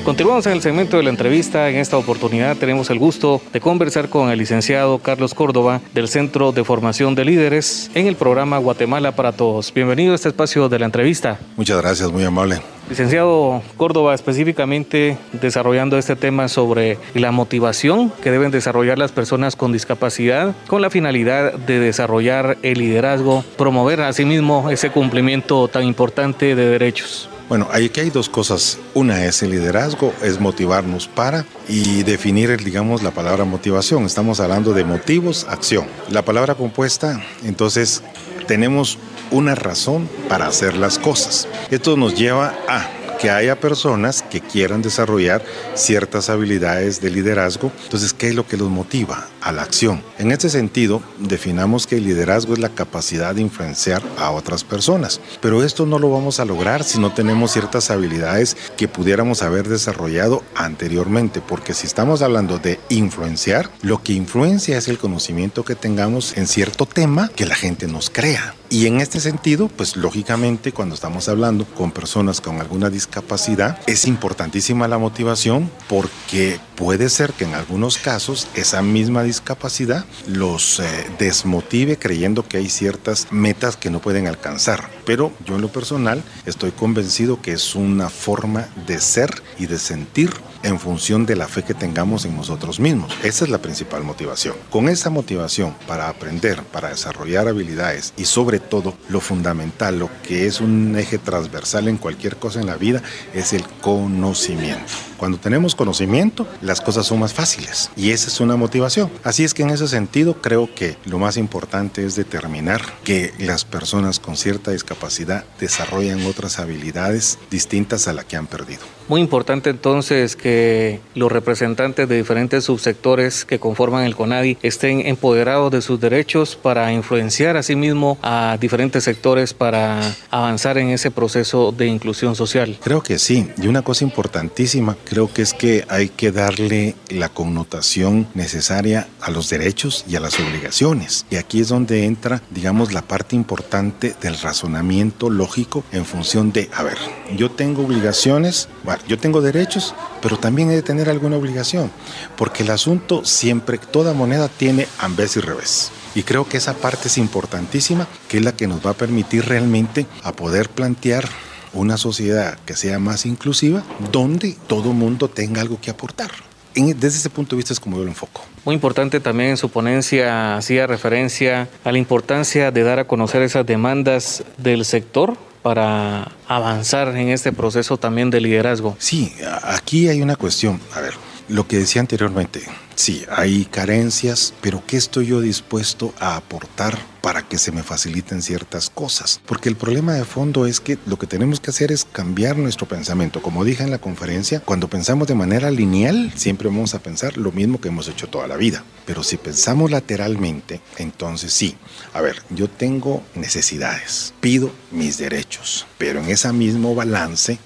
Continuamos 0.04 0.44
en 0.44 0.52
el 0.52 0.60
segmento 0.60 0.98
de 0.98 1.02
la 1.02 1.08
entrevista. 1.08 1.70
En 1.70 1.76
esta 1.76 1.96
oportunidad 1.96 2.58
tenemos 2.58 2.90
el 2.90 2.98
gusto 2.98 3.40
de 3.54 3.60
conversar 3.60 4.10
con 4.10 4.28
el 4.28 4.38
licenciado 4.38 4.98
Carlos 4.98 5.32
Córdoba 5.32 5.80
del 5.94 6.08
Centro 6.08 6.52
de 6.52 6.62
Formación 6.62 7.14
de 7.14 7.24
Líderes 7.24 7.90
en 7.94 8.06
el 8.06 8.14
programa 8.14 8.58
Guatemala 8.58 9.12
para 9.12 9.32
Todos. 9.32 9.72
Bienvenido 9.72 10.12
a 10.12 10.16
este 10.16 10.28
espacio 10.28 10.68
de 10.68 10.78
la 10.78 10.84
entrevista. 10.84 11.38
Muchas 11.56 11.80
gracias, 11.80 12.12
muy 12.12 12.22
amable. 12.22 12.60
Licenciado 12.90 13.62
Córdoba, 13.78 14.14
específicamente 14.14 15.16
desarrollando 15.32 15.96
este 15.96 16.16
tema 16.16 16.48
sobre 16.48 16.98
la 17.14 17.32
motivación 17.32 18.12
que 18.22 18.30
deben 18.30 18.50
desarrollar 18.50 18.98
las 18.98 19.10
personas 19.10 19.56
con 19.56 19.72
discapacidad 19.72 20.54
con 20.66 20.82
la 20.82 20.90
finalidad 20.90 21.54
de 21.54 21.80
desarrollar 21.80 22.58
el 22.62 22.78
liderazgo, 22.78 23.42
promover 23.56 24.02
asimismo 24.02 24.68
ese 24.68 24.90
cumplimiento 24.90 25.66
tan 25.68 25.84
importante 25.84 26.54
de 26.54 26.66
derechos. 26.66 27.30
Bueno, 27.48 27.68
aquí 27.70 28.00
hay 28.00 28.10
dos 28.10 28.30
cosas. 28.30 28.78
Una 28.94 29.26
es 29.26 29.42
el 29.42 29.50
liderazgo, 29.50 30.14
es 30.22 30.40
motivarnos 30.40 31.08
para 31.08 31.44
y 31.68 32.02
definir, 32.02 32.56
digamos, 32.64 33.02
la 33.02 33.10
palabra 33.10 33.44
motivación. 33.44 34.04
Estamos 34.04 34.40
hablando 34.40 34.72
de 34.72 34.84
motivos, 34.84 35.46
acción. 35.48 35.86
La 36.10 36.24
palabra 36.24 36.54
compuesta, 36.54 37.22
entonces, 37.44 38.02
tenemos 38.46 38.98
una 39.30 39.54
razón 39.54 40.08
para 40.28 40.46
hacer 40.46 40.74
las 40.76 40.98
cosas. 40.98 41.46
Esto 41.70 41.96
nos 41.96 42.14
lleva 42.14 42.54
a 42.66 42.88
que 43.20 43.30
haya 43.30 43.60
personas 43.60 44.22
que 44.22 44.40
quieran 44.40 44.82
desarrollar 44.82 45.44
ciertas 45.74 46.30
habilidades 46.30 47.00
de 47.00 47.10
liderazgo. 47.10 47.70
Entonces, 47.84 48.14
¿qué 48.14 48.28
es 48.28 48.34
lo 48.34 48.46
que 48.46 48.56
los 48.56 48.70
motiva 48.70 49.28
a 49.44 49.52
la 49.52 49.62
acción? 49.62 50.02
En 50.18 50.32
este 50.32 50.48
sentido, 50.48 51.02
definamos 51.18 51.86
que 51.86 51.98
el 51.98 52.04
liderazgo 52.04 52.54
es 52.54 52.58
la 52.58 52.70
capacidad 52.70 53.34
de 53.34 53.42
influenciar 53.42 54.02
a 54.18 54.30
otras 54.30 54.64
personas. 54.64 55.20
Pero 55.40 55.62
esto 55.62 55.86
no 55.86 55.98
lo 55.98 56.10
vamos 56.10 56.40
a 56.40 56.44
lograr 56.44 56.82
si 56.82 56.98
no 56.98 57.12
tenemos 57.12 57.52
ciertas 57.52 57.90
habilidades 57.90 58.56
que 58.76 58.88
pudiéramos 58.88 59.42
haber 59.42 59.68
desarrollado 59.68 60.42
anteriormente. 60.56 61.40
Porque 61.40 61.74
si 61.74 61.86
estamos 61.86 62.22
hablando 62.22 62.58
de 62.58 62.80
influenciar, 62.88 63.70
lo 63.82 64.02
que 64.02 64.14
influencia 64.14 64.78
es 64.78 64.88
el 64.88 64.98
conocimiento 64.98 65.64
que 65.64 65.74
tengamos 65.74 66.36
en 66.36 66.46
cierto 66.46 66.86
tema 66.86 67.28
que 67.28 67.46
la 67.46 67.54
gente 67.54 67.86
nos 67.86 68.10
crea. 68.10 68.54
Y 68.70 68.86
en 68.86 69.00
este 69.00 69.20
sentido, 69.20 69.68
pues 69.68 69.94
lógicamente 69.94 70.72
cuando 70.72 70.96
estamos 70.96 71.28
hablando 71.28 71.64
con 71.64 71.92
personas 71.92 72.40
con 72.40 72.60
alguna 72.60 72.90
discapacidad, 72.90 73.78
es 73.86 74.06
importantísima 74.06 74.88
la 74.88 74.98
motivación 74.98 75.70
porque 75.88 76.58
puede 76.74 77.08
ser 77.08 77.32
que 77.34 77.44
en 77.44 77.54
algunos 77.54 77.98
casos 77.98 78.48
esa 78.54 78.82
misma 78.82 79.22
discapacidad 79.34 80.04
los 80.28 80.78
eh, 80.78 80.84
desmotive 81.18 81.98
creyendo 81.98 82.46
que 82.46 82.58
hay 82.58 82.68
ciertas 82.68 83.32
metas 83.32 83.76
que 83.76 83.90
no 83.90 83.98
pueden 83.98 84.28
alcanzar. 84.28 84.88
Pero 85.04 85.32
yo 85.44 85.56
en 85.56 85.62
lo 85.62 85.72
personal 85.72 86.22
estoy 86.46 86.70
convencido 86.70 87.42
que 87.42 87.52
es 87.52 87.74
una 87.74 88.10
forma 88.10 88.68
de 88.86 89.00
ser 89.00 89.42
y 89.58 89.66
de 89.66 89.78
sentir 89.80 90.30
en 90.64 90.80
función 90.80 91.26
de 91.26 91.36
la 91.36 91.46
fe 91.46 91.62
que 91.62 91.74
tengamos 91.74 92.24
en 92.24 92.36
nosotros 92.36 92.80
mismos. 92.80 93.12
Esa 93.22 93.44
es 93.44 93.50
la 93.50 93.58
principal 93.58 94.02
motivación. 94.02 94.56
Con 94.70 94.88
esa 94.88 95.10
motivación 95.10 95.74
para 95.86 96.08
aprender, 96.08 96.62
para 96.64 96.88
desarrollar 96.88 97.46
habilidades 97.46 98.12
y 98.16 98.24
sobre 98.24 98.58
todo 98.58 98.94
lo 99.08 99.20
fundamental, 99.20 99.98
lo 99.98 100.10
que 100.26 100.46
es 100.46 100.60
un 100.60 100.96
eje 100.98 101.18
transversal 101.18 101.88
en 101.88 101.98
cualquier 101.98 102.36
cosa 102.36 102.60
en 102.60 102.66
la 102.66 102.76
vida, 102.76 103.02
es 103.34 103.52
el 103.52 103.64
conocimiento. 103.80 104.92
Cuando 105.18 105.38
tenemos 105.38 105.74
conocimiento, 105.74 106.46
las 106.60 106.80
cosas 106.80 107.06
son 107.06 107.20
más 107.20 107.32
fáciles 107.32 107.90
y 107.96 108.10
esa 108.10 108.28
es 108.28 108.40
una 108.40 108.56
motivación. 108.56 109.10
Así 109.22 109.44
es 109.44 109.54
que 109.54 109.62
en 109.62 109.70
ese 109.70 109.88
sentido 109.88 110.40
creo 110.40 110.74
que 110.74 110.96
lo 111.04 111.18
más 111.18 111.36
importante 111.36 112.04
es 112.04 112.16
determinar 112.16 112.82
que 113.04 113.32
las 113.38 113.64
personas 113.64 114.18
con 114.18 114.36
cierta 114.36 114.72
discapacidad 114.72 115.44
desarrollan 115.60 116.24
otras 116.26 116.58
habilidades 116.58 117.38
distintas 117.50 118.08
a 118.08 118.12
la 118.12 118.24
que 118.24 118.36
han 118.36 118.46
perdido. 118.46 118.82
Muy 119.06 119.20
importante 119.20 119.70
entonces 119.70 120.34
que 120.34 121.00
los 121.14 121.30
representantes 121.30 122.08
de 122.08 122.16
diferentes 122.16 122.64
subsectores 122.64 123.44
que 123.44 123.58
conforman 123.58 124.04
el 124.04 124.16
CONADI 124.16 124.58
estén 124.62 125.06
empoderados 125.06 125.70
de 125.70 125.82
sus 125.82 126.00
derechos 126.00 126.56
para 126.56 126.92
influenciar 126.92 127.56
a 127.56 127.62
sí 127.62 127.74
a 128.22 128.56
diferentes 128.60 129.04
sectores 129.04 129.52
para 129.52 130.00
avanzar 130.30 130.78
en 130.78 130.90
ese 130.90 131.10
proceso 131.10 131.72
de 131.72 131.86
inclusión 131.86 132.36
social. 132.36 132.78
Creo 132.82 133.02
que 133.02 133.18
sí, 133.18 133.50
y 133.60 133.66
una 133.66 133.82
cosa 133.82 134.04
importantísima 134.04 134.96
creo 135.04 135.32
que 135.32 135.42
es 135.42 135.52
que 135.52 135.84
hay 135.88 136.08
que 136.08 136.30
darle 136.30 136.94
la 137.08 137.28
connotación 137.28 138.26
necesaria 138.34 139.08
a 139.20 139.30
los 139.30 139.50
derechos 139.50 140.04
y 140.08 140.16
a 140.16 140.20
las 140.20 140.38
obligaciones. 140.38 141.26
Y 141.30 141.36
aquí 141.36 141.60
es 141.60 141.68
donde 141.68 142.04
entra, 142.04 142.42
digamos, 142.50 142.92
la 142.92 143.02
parte 143.02 143.36
importante 143.36 144.14
del 144.22 144.38
razonamiento 144.38 145.28
lógico 145.30 145.84
en 145.92 146.04
función 146.04 146.52
de, 146.52 146.70
a 146.72 146.82
ver, 146.82 146.96
yo 147.36 147.50
tengo 147.50 147.82
obligaciones, 147.84 148.68
yo 149.06 149.18
tengo 149.18 149.40
derechos, 149.40 149.94
pero 150.20 150.38
también 150.38 150.70
he 150.70 150.74
de 150.74 150.82
tener 150.82 151.08
alguna 151.08 151.36
obligación, 151.36 151.90
porque 152.36 152.62
el 152.62 152.70
asunto 152.70 153.24
siempre, 153.24 153.78
toda 153.78 154.12
moneda 154.12 154.48
tiene 154.48 154.86
ambés 154.98 155.36
y 155.36 155.40
revés. 155.40 155.90
Y 156.14 156.22
creo 156.22 156.48
que 156.48 156.56
esa 156.56 156.74
parte 156.74 157.08
es 157.08 157.18
importantísima, 157.18 158.06
que 158.28 158.38
es 158.38 158.44
la 158.44 158.52
que 158.52 158.66
nos 158.66 158.84
va 158.84 158.90
a 158.90 158.94
permitir 158.94 159.46
realmente 159.46 160.06
a 160.22 160.32
poder 160.32 160.68
plantear 160.68 161.28
una 161.72 161.96
sociedad 161.96 162.58
que 162.64 162.76
sea 162.76 162.98
más 162.98 163.26
inclusiva, 163.26 163.82
donde 164.12 164.56
todo 164.66 164.92
mundo 164.92 165.28
tenga 165.28 165.60
algo 165.60 165.80
que 165.80 165.90
aportar. 165.90 166.30
desde 166.74 167.18
ese 167.18 167.30
punto 167.30 167.54
de 167.54 167.58
vista 167.58 167.72
es 167.72 167.80
como 167.80 167.96
yo 167.96 168.04
lo 168.04 168.10
enfoco. 168.10 168.44
Muy 168.64 168.74
importante 168.74 169.20
también 169.20 169.50
en 169.50 169.56
su 169.56 169.68
ponencia 169.68 170.56
hacía 170.56 170.86
referencia 170.86 171.68
a 171.84 171.92
la 171.92 171.98
importancia 171.98 172.70
de 172.70 172.82
dar 172.82 172.98
a 172.98 173.06
conocer 173.06 173.42
esas 173.42 173.66
demandas 173.66 174.42
del 174.56 174.84
sector 174.84 175.36
para 175.64 176.30
avanzar 176.46 177.16
en 177.16 177.30
este 177.30 177.50
proceso 177.50 177.96
también 177.96 178.28
de 178.28 178.38
liderazgo. 178.38 178.96
Sí, 178.98 179.32
aquí 179.62 180.10
hay 180.10 180.20
una 180.20 180.36
cuestión. 180.36 180.78
A 180.94 181.00
ver, 181.00 181.14
lo 181.48 181.66
que 181.66 181.78
decía 181.78 182.00
anteriormente, 182.00 182.62
sí, 182.94 183.24
hay 183.30 183.64
carencias, 183.66 184.54
pero 184.60 184.82
¿qué 184.86 184.96
estoy 184.96 185.26
yo 185.26 185.40
dispuesto 185.40 186.14
a 186.20 186.36
aportar 186.36 186.98
para 187.24 187.40
que 187.40 187.56
se 187.56 187.72
me 187.72 187.82
faciliten 187.82 188.42
ciertas 188.42 188.90
cosas. 188.90 189.40
Porque 189.46 189.70
el 189.70 189.76
problema 189.76 190.12
de 190.12 190.26
fondo 190.26 190.66
es 190.66 190.78
que 190.78 190.98
lo 191.06 191.18
que 191.18 191.26
tenemos 191.26 191.58
que 191.58 191.70
hacer 191.70 191.90
es 191.90 192.04
cambiar 192.04 192.58
nuestro 192.58 192.86
pensamiento. 192.86 193.40
Como 193.40 193.64
dije 193.64 193.82
en 193.82 193.90
la 193.90 193.98
conferencia, 193.98 194.60
cuando 194.60 194.88
pensamos 194.88 195.26
de 195.26 195.34
manera 195.34 195.70
lineal, 195.70 196.34
siempre 196.36 196.68
vamos 196.68 196.94
a 196.94 196.98
pensar 196.98 197.38
lo 197.38 197.50
mismo 197.50 197.80
que 197.80 197.88
hemos 197.88 198.08
hecho 198.08 198.28
toda 198.28 198.46
la 198.46 198.58
vida. 198.58 198.84
Pero 199.06 199.22
si 199.22 199.38
pensamos 199.38 199.90
lateralmente, 199.90 200.82
entonces 200.98 201.54
sí. 201.54 201.78
A 202.12 202.20
ver, 202.20 202.42
yo 202.50 202.68
tengo 202.68 203.22
necesidades, 203.34 204.34
pido 204.42 204.70
mis 204.90 205.16
derechos, 205.16 205.86
pero 205.96 206.20
en 206.20 206.28
ese 206.28 206.52
mismo 206.52 206.94
balance, 206.94 207.58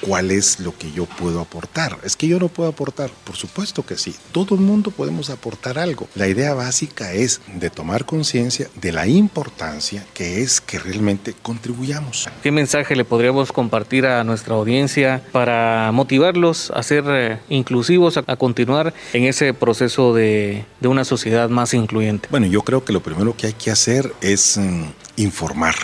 ¿cuál 0.00 0.30
es 0.30 0.60
lo 0.60 0.76
que 0.76 0.92
yo 0.92 1.06
puedo 1.06 1.40
aportar? 1.40 1.98
Es 2.04 2.16
que 2.16 2.28
yo 2.28 2.38
no 2.38 2.48
puedo 2.48 2.68
aportar, 2.68 3.10
por 3.24 3.36
supuesto 3.36 3.84
que 3.84 3.96
sí. 3.96 4.14
Todo 4.32 4.54
el 4.54 4.60
mundo 4.60 4.90
podemos 4.90 5.30
aportar 5.30 5.78
algo. 5.78 6.08
La 6.14 6.28
idea 6.28 6.54
básica 6.54 7.12
es 7.12 7.40
de 7.54 7.70
tomar 7.70 8.04
conciencia 8.04 8.68
de 8.80 8.92
la 8.92 9.06
importancia 9.06 10.04
que 10.14 10.42
es 10.42 10.60
que 10.60 10.78
realmente 10.78 11.34
contribuyamos. 11.42 12.28
¿Qué 12.42 12.50
mensaje 12.50 12.96
le 12.96 13.04
podríamos 13.04 13.52
compartir 13.52 14.06
a 14.06 14.24
nuestra 14.24 14.54
audiencia 14.54 15.22
para 15.32 15.90
motivarlos 15.92 16.70
a 16.70 16.82
ser 16.82 17.04
eh, 17.08 17.38
inclusivos, 17.48 18.16
a, 18.16 18.36
continuar 18.36 18.92
en 19.12 19.24
ese 19.24 19.54
proceso 19.54 20.14
de, 20.14 20.64
de, 20.80 20.88
una 20.88 21.04
sociedad 21.04 21.48
más 21.48 21.74
incluyente? 21.74 22.28
Bueno, 22.30 22.46
yo 22.46 22.62
creo 22.62 22.84
que 22.84 22.92
lo 22.92 23.02
primero 23.02 23.36
que 23.36 23.48
hay 23.48 23.52
que 23.52 23.70
hacer 23.70 24.12
es 24.20 24.58
mm, 24.58 24.84
informar. 25.16 25.74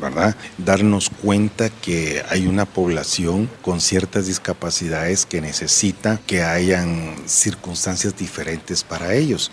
¿Verdad? 0.00 0.36
Darnos 0.58 1.10
cuenta 1.10 1.70
que 1.70 2.22
hay 2.28 2.46
una 2.46 2.64
población 2.64 3.50
con 3.62 3.80
ciertas 3.80 4.26
discapacidades 4.26 5.26
que 5.26 5.40
necesita 5.40 6.20
que 6.26 6.42
hayan 6.42 7.16
circunstancias 7.26 8.16
diferentes 8.16 8.84
para 8.84 9.14
ellos. 9.14 9.50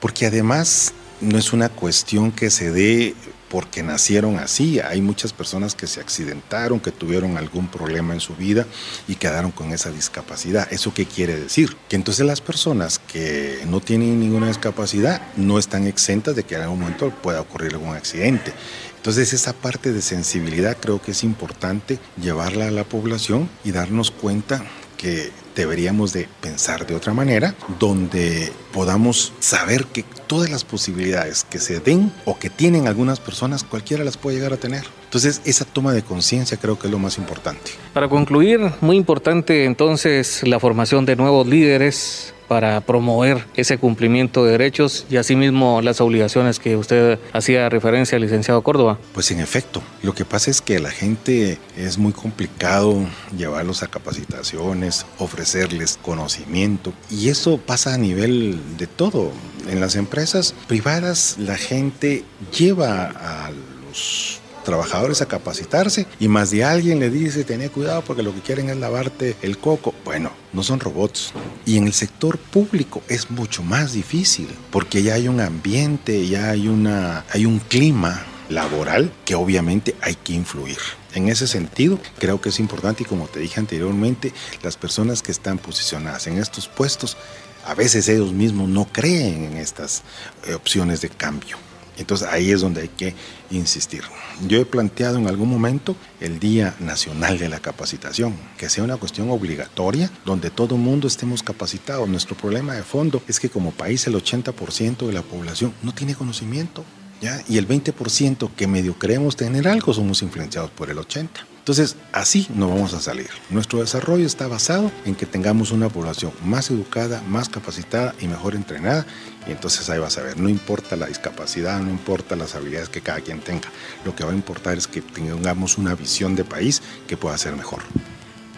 Porque 0.00 0.26
además 0.26 0.92
no 1.20 1.38
es 1.38 1.52
una 1.52 1.68
cuestión 1.68 2.32
que 2.32 2.50
se 2.50 2.70
dé 2.70 3.14
porque 3.50 3.82
nacieron 3.82 4.38
así. 4.38 4.80
Hay 4.80 5.00
muchas 5.00 5.32
personas 5.32 5.74
que 5.74 5.86
se 5.86 6.00
accidentaron, 6.00 6.80
que 6.80 6.92
tuvieron 6.92 7.36
algún 7.36 7.68
problema 7.68 8.14
en 8.14 8.20
su 8.20 8.34
vida 8.34 8.66
y 9.06 9.16
quedaron 9.16 9.50
con 9.50 9.72
esa 9.72 9.90
discapacidad. 9.90 10.72
¿Eso 10.72 10.92
qué 10.94 11.06
quiere 11.06 11.38
decir? 11.38 11.76
Que 11.88 11.96
entonces 11.96 12.26
las 12.26 12.40
personas 12.40 12.98
que 12.98 13.60
no 13.66 13.80
tienen 13.80 14.20
ninguna 14.20 14.48
discapacidad 14.48 15.22
no 15.36 15.58
están 15.58 15.86
exentas 15.86 16.36
de 16.36 16.44
que 16.44 16.56
en 16.56 16.62
algún 16.62 16.80
momento 16.80 17.10
pueda 17.10 17.40
ocurrir 17.40 17.72
algún 17.72 17.94
accidente. 17.94 18.52
Entonces 18.96 19.32
esa 19.32 19.52
parte 19.52 19.92
de 19.92 20.02
sensibilidad 20.02 20.76
creo 20.78 21.00
que 21.00 21.12
es 21.12 21.24
importante 21.24 21.98
llevarla 22.20 22.66
a 22.66 22.70
la 22.70 22.84
población 22.84 23.48
y 23.64 23.70
darnos 23.70 24.10
cuenta 24.10 24.64
que 24.96 25.30
deberíamos 25.58 26.12
de 26.12 26.28
pensar 26.40 26.86
de 26.86 26.94
otra 26.94 27.12
manera, 27.12 27.54
donde 27.78 28.52
podamos 28.72 29.32
saber 29.40 29.84
que 29.86 30.04
todas 30.26 30.50
las 30.50 30.64
posibilidades 30.64 31.44
que 31.44 31.58
se 31.58 31.80
den 31.80 32.12
o 32.24 32.38
que 32.38 32.48
tienen 32.48 32.86
algunas 32.86 33.20
personas, 33.20 33.64
cualquiera 33.64 34.04
las 34.04 34.16
puede 34.16 34.36
llegar 34.36 34.52
a 34.52 34.56
tener. 34.56 34.84
Entonces, 35.04 35.40
esa 35.44 35.64
toma 35.64 35.92
de 35.92 36.02
conciencia 36.02 36.58
creo 36.58 36.78
que 36.78 36.86
es 36.86 36.92
lo 36.92 36.98
más 36.98 37.18
importante. 37.18 37.72
Para 37.92 38.08
concluir, 38.08 38.60
muy 38.80 38.96
importante 38.96 39.64
entonces 39.64 40.46
la 40.46 40.60
formación 40.60 41.06
de 41.06 41.16
nuevos 41.16 41.46
líderes, 41.46 42.34
para 42.48 42.80
promover 42.80 43.44
ese 43.54 43.78
cumplimiento 43.78 44.44
de 44.44 44.52
derechos 44.52 45.06
y 45.10 45.16
asimismo 45.16 45.82
las 45.82 46.00
obligaciones 46.00 46.58
que 46.58 46.76
usted 46.76 47.18
hacía 47.32 47.68
referencia, 47.68 48.18
licenciado 48.18 48.62
Córdoba? 48.62 48.98
Pues 49.12 49.30
en 49.30 49.40
efecto, 49.40 49.82
lo 50.02 50.14
que 50.14 50.24
pasa 50.24 50.50
es 50.50 50.60
que 50.60 50.78
la 50.78 50.90
gente 50.90 51.58
es 51.76 51.98
muy 51.98 52.12
complicado 52.12 53.06
llevarlos 53.36 53.82
a 53.82 53.88
capacitaciones, 53.88 55.06
ofrecerles 55.18 55.98
conocimiento 56.02 56.92
y 57.10 57.28
eso 57.28 57.58
pasa 57.58 57.94
a 57.94 57.98
nivel 57.98 58.58
de 58.78 58.86
todo. 58.86 59.30
En 59.68 59.80
las 59.80 59.96
empresas 59.96 60.54
privadas 60.66 61.36
la 61.38 61.56
gente 61.56 62.24
lleva 62.56 63.12
a 63.14 63.50
los 63.50 64.40
trabajadores 64.68 65.22
a 65.22 65.26
capacitarse 65.26 66.06
y 66.20 66.28
más 66.28 66.50
de 66.50 66.62
alguien 66.62 67.00
le 67.00 67.08
dice, 67.08 67.42
tenía 67.42 67.70
cuidado 67.70 68.02
porque 68.02 68.22
lo 68.22 68.34
que 68.34 68.42
quieren 68.42 68.68
es 68.68 68.76
lavarte 68.76 69.34
el 69.40 69.56
coco. 69.56 69.94
Bueno, 70.04 70.30
no 70.52 70.62
son 70.62 70.78
robots. 70.78 71.32
Y 71.64 71.78
en 71.78 71.86
el 71.86 71.94
sector 71.94 72.36
público 72.36 73.00
es 73.08 73.30
mucho 73.30 73.62
más 73.62 73.94
difícil 73.94 74.46
porque 74.70 75.02
ya 75.02 75.14
hay 75.14 75.26
un 75.26 75.40
ambiente, 75.40 76.26
ya 76.26 76.50
hay, 76.50 76.68
una, 76.68 77.24
hay 77.32 77.46
un 77.46 77.60
clima 77.60 78.26
laboral 78.50 79.10
que 79.24 79.34
obviamente 79.34 79.96
hay 80.02 80.16
que 80.16 80.34
influir. 80.34 80.76
En 81.14 81.30
ese 81.30 81.46
sentido, 81.46 81.98
creo 82.18 82.38
que 82.38 82.50
es 82.50 82.60
importante 82.60 83.04
y 83.04 83.06
como 83.06 83.26
te 83.26 83.40
dije 83.40 83.60
anteriormente, 83.60 84.34
las 84.62 84.76
personas 84.76 85.22
que 85.22 85.32
están 85.32 85.56
posicionadas 85.56 86.26
en 86.26 86.36
estos 86.36 86.68
puestos, 86.68 87.16
a 87.64 87.72
veces 87.72 88.06
ellos 88.10 88.34
mismos 88.34 88.68
no 88.68 88.84
creen 88.84 89.44
en 89.44 89.56
estas 89.56 90.02
eh, 90.46 90.52
opciones 90.52 91.00
de 91.00 91.08
cambio. 91.08 91.56
Entonces 91.98 92.28
ahí 92.30 92.50
es 92.50 92.60
donde 92.60 92.82
hay 92.82 92.88
que 92.88 93.14
insistir. 93.50 94.02
Yo 94.46 94.60
he 94.60 94.64
planteado 94.64 95.18
en 95.18 95.26
algún 95.26 95.50
momento 95.50 95.96
el 96.20 96.38
Día 96.38 96.74
Nacional 96.80 97.38
de 97.38 97.48
la 97.48 97.60
Capacitación, 97.60 98.34
que 98.56 98.68
sea 98.68 98.84
una 98.84 98.96
cuestión 98.96 99.30
obligatoria 99.30 100.10
donde 100.24 100.50
todo 100.50 100.76
el 100.76 100.80
mundo 100.80 101.08
estemos 101.08 101.42
capacitados. 101.42 102.08
Nuestro 102.08 102.36
problema 102.36 102.74
de 102.74 102.82
fondo 102.82 103.22
es 103.26 103.40
que 103.40 103.50
como 103.50 103.72
país 103.72 104.06
el 104.06 104.14
80% 104.14 105.06
de 105.06 105.12
la 105.12 105.22
población 105.22 105.74
no 105.82 105.92
tiene 105.92 106.14
conocimiento. 106.14 106.84
¿ya? 107.20 107.42
Y 107.48 107.58
el 107.58 107.66
20% 107.66 108.50
que 108.56 108.66
medio 108.66 108.98
creemos 108.98 109.36
tener 109.36 109.66
algo 109.66 109.92
somos 109.92 110.22
influenciados 110.22 110.70
por 110.70 110.90
el 110.90 110.98
80%. 110.98 111.28
Entonces, 111.68 111.96
así 112.12 112.46
no 112.54 112.70
vamos 112.70 112.94
a 112.94 113.00
salir. 113.02 113.28
Nuestro 113.50 113.80
desarrollo 113.80 114.24
está 114.24 114.48
basado 114.48 114.90
en 115.04 115.14
que 115.14 115.26
tengamos 115.26 115.70
una 115.70 115.90
población 115.90 116.32
más 116.42 116.70
educada, 116.70 117.22
más 117.28 117.50
capacitada 117.50 118.14
y 118.22 118.26
mejor 118.26 118.54
entrenada. 118.54 119.04
Y 119.46 119.50
entonces 119.50 119.90
ahí 119.90 119.98
vas 119.98 120.16
a 120.16 120.22
ver, 120.22 120.38
no 120.38 120.48
importa 120.48 120.96
la 120.96 121.08
discapacidad, 121.08 121.78
no 121.78 121.90
importa 121.90 122.36
las 122.36 122.54
habilidades 122.54 122.88
que 122.88 123.02
cada 123.02 123.20
quien 123.20 123.40
tenga. 123.40 123.68
Lo 124.06 124.16
que 124.16 124.24
va 124.24 124.32
a 124.32 124.34
importar 124.34 124.78
es 124.78 124.86
que 124.86 125.02
tengamos 125.02 125.76
una 125.76 125.94
visión 125.94 126.34
de 126.36 126.44
país 126.44 126.80
que 127.06 127.18
pueda 127.18 127.36
ser 127.36 127.54
mejor. 127.54 127.82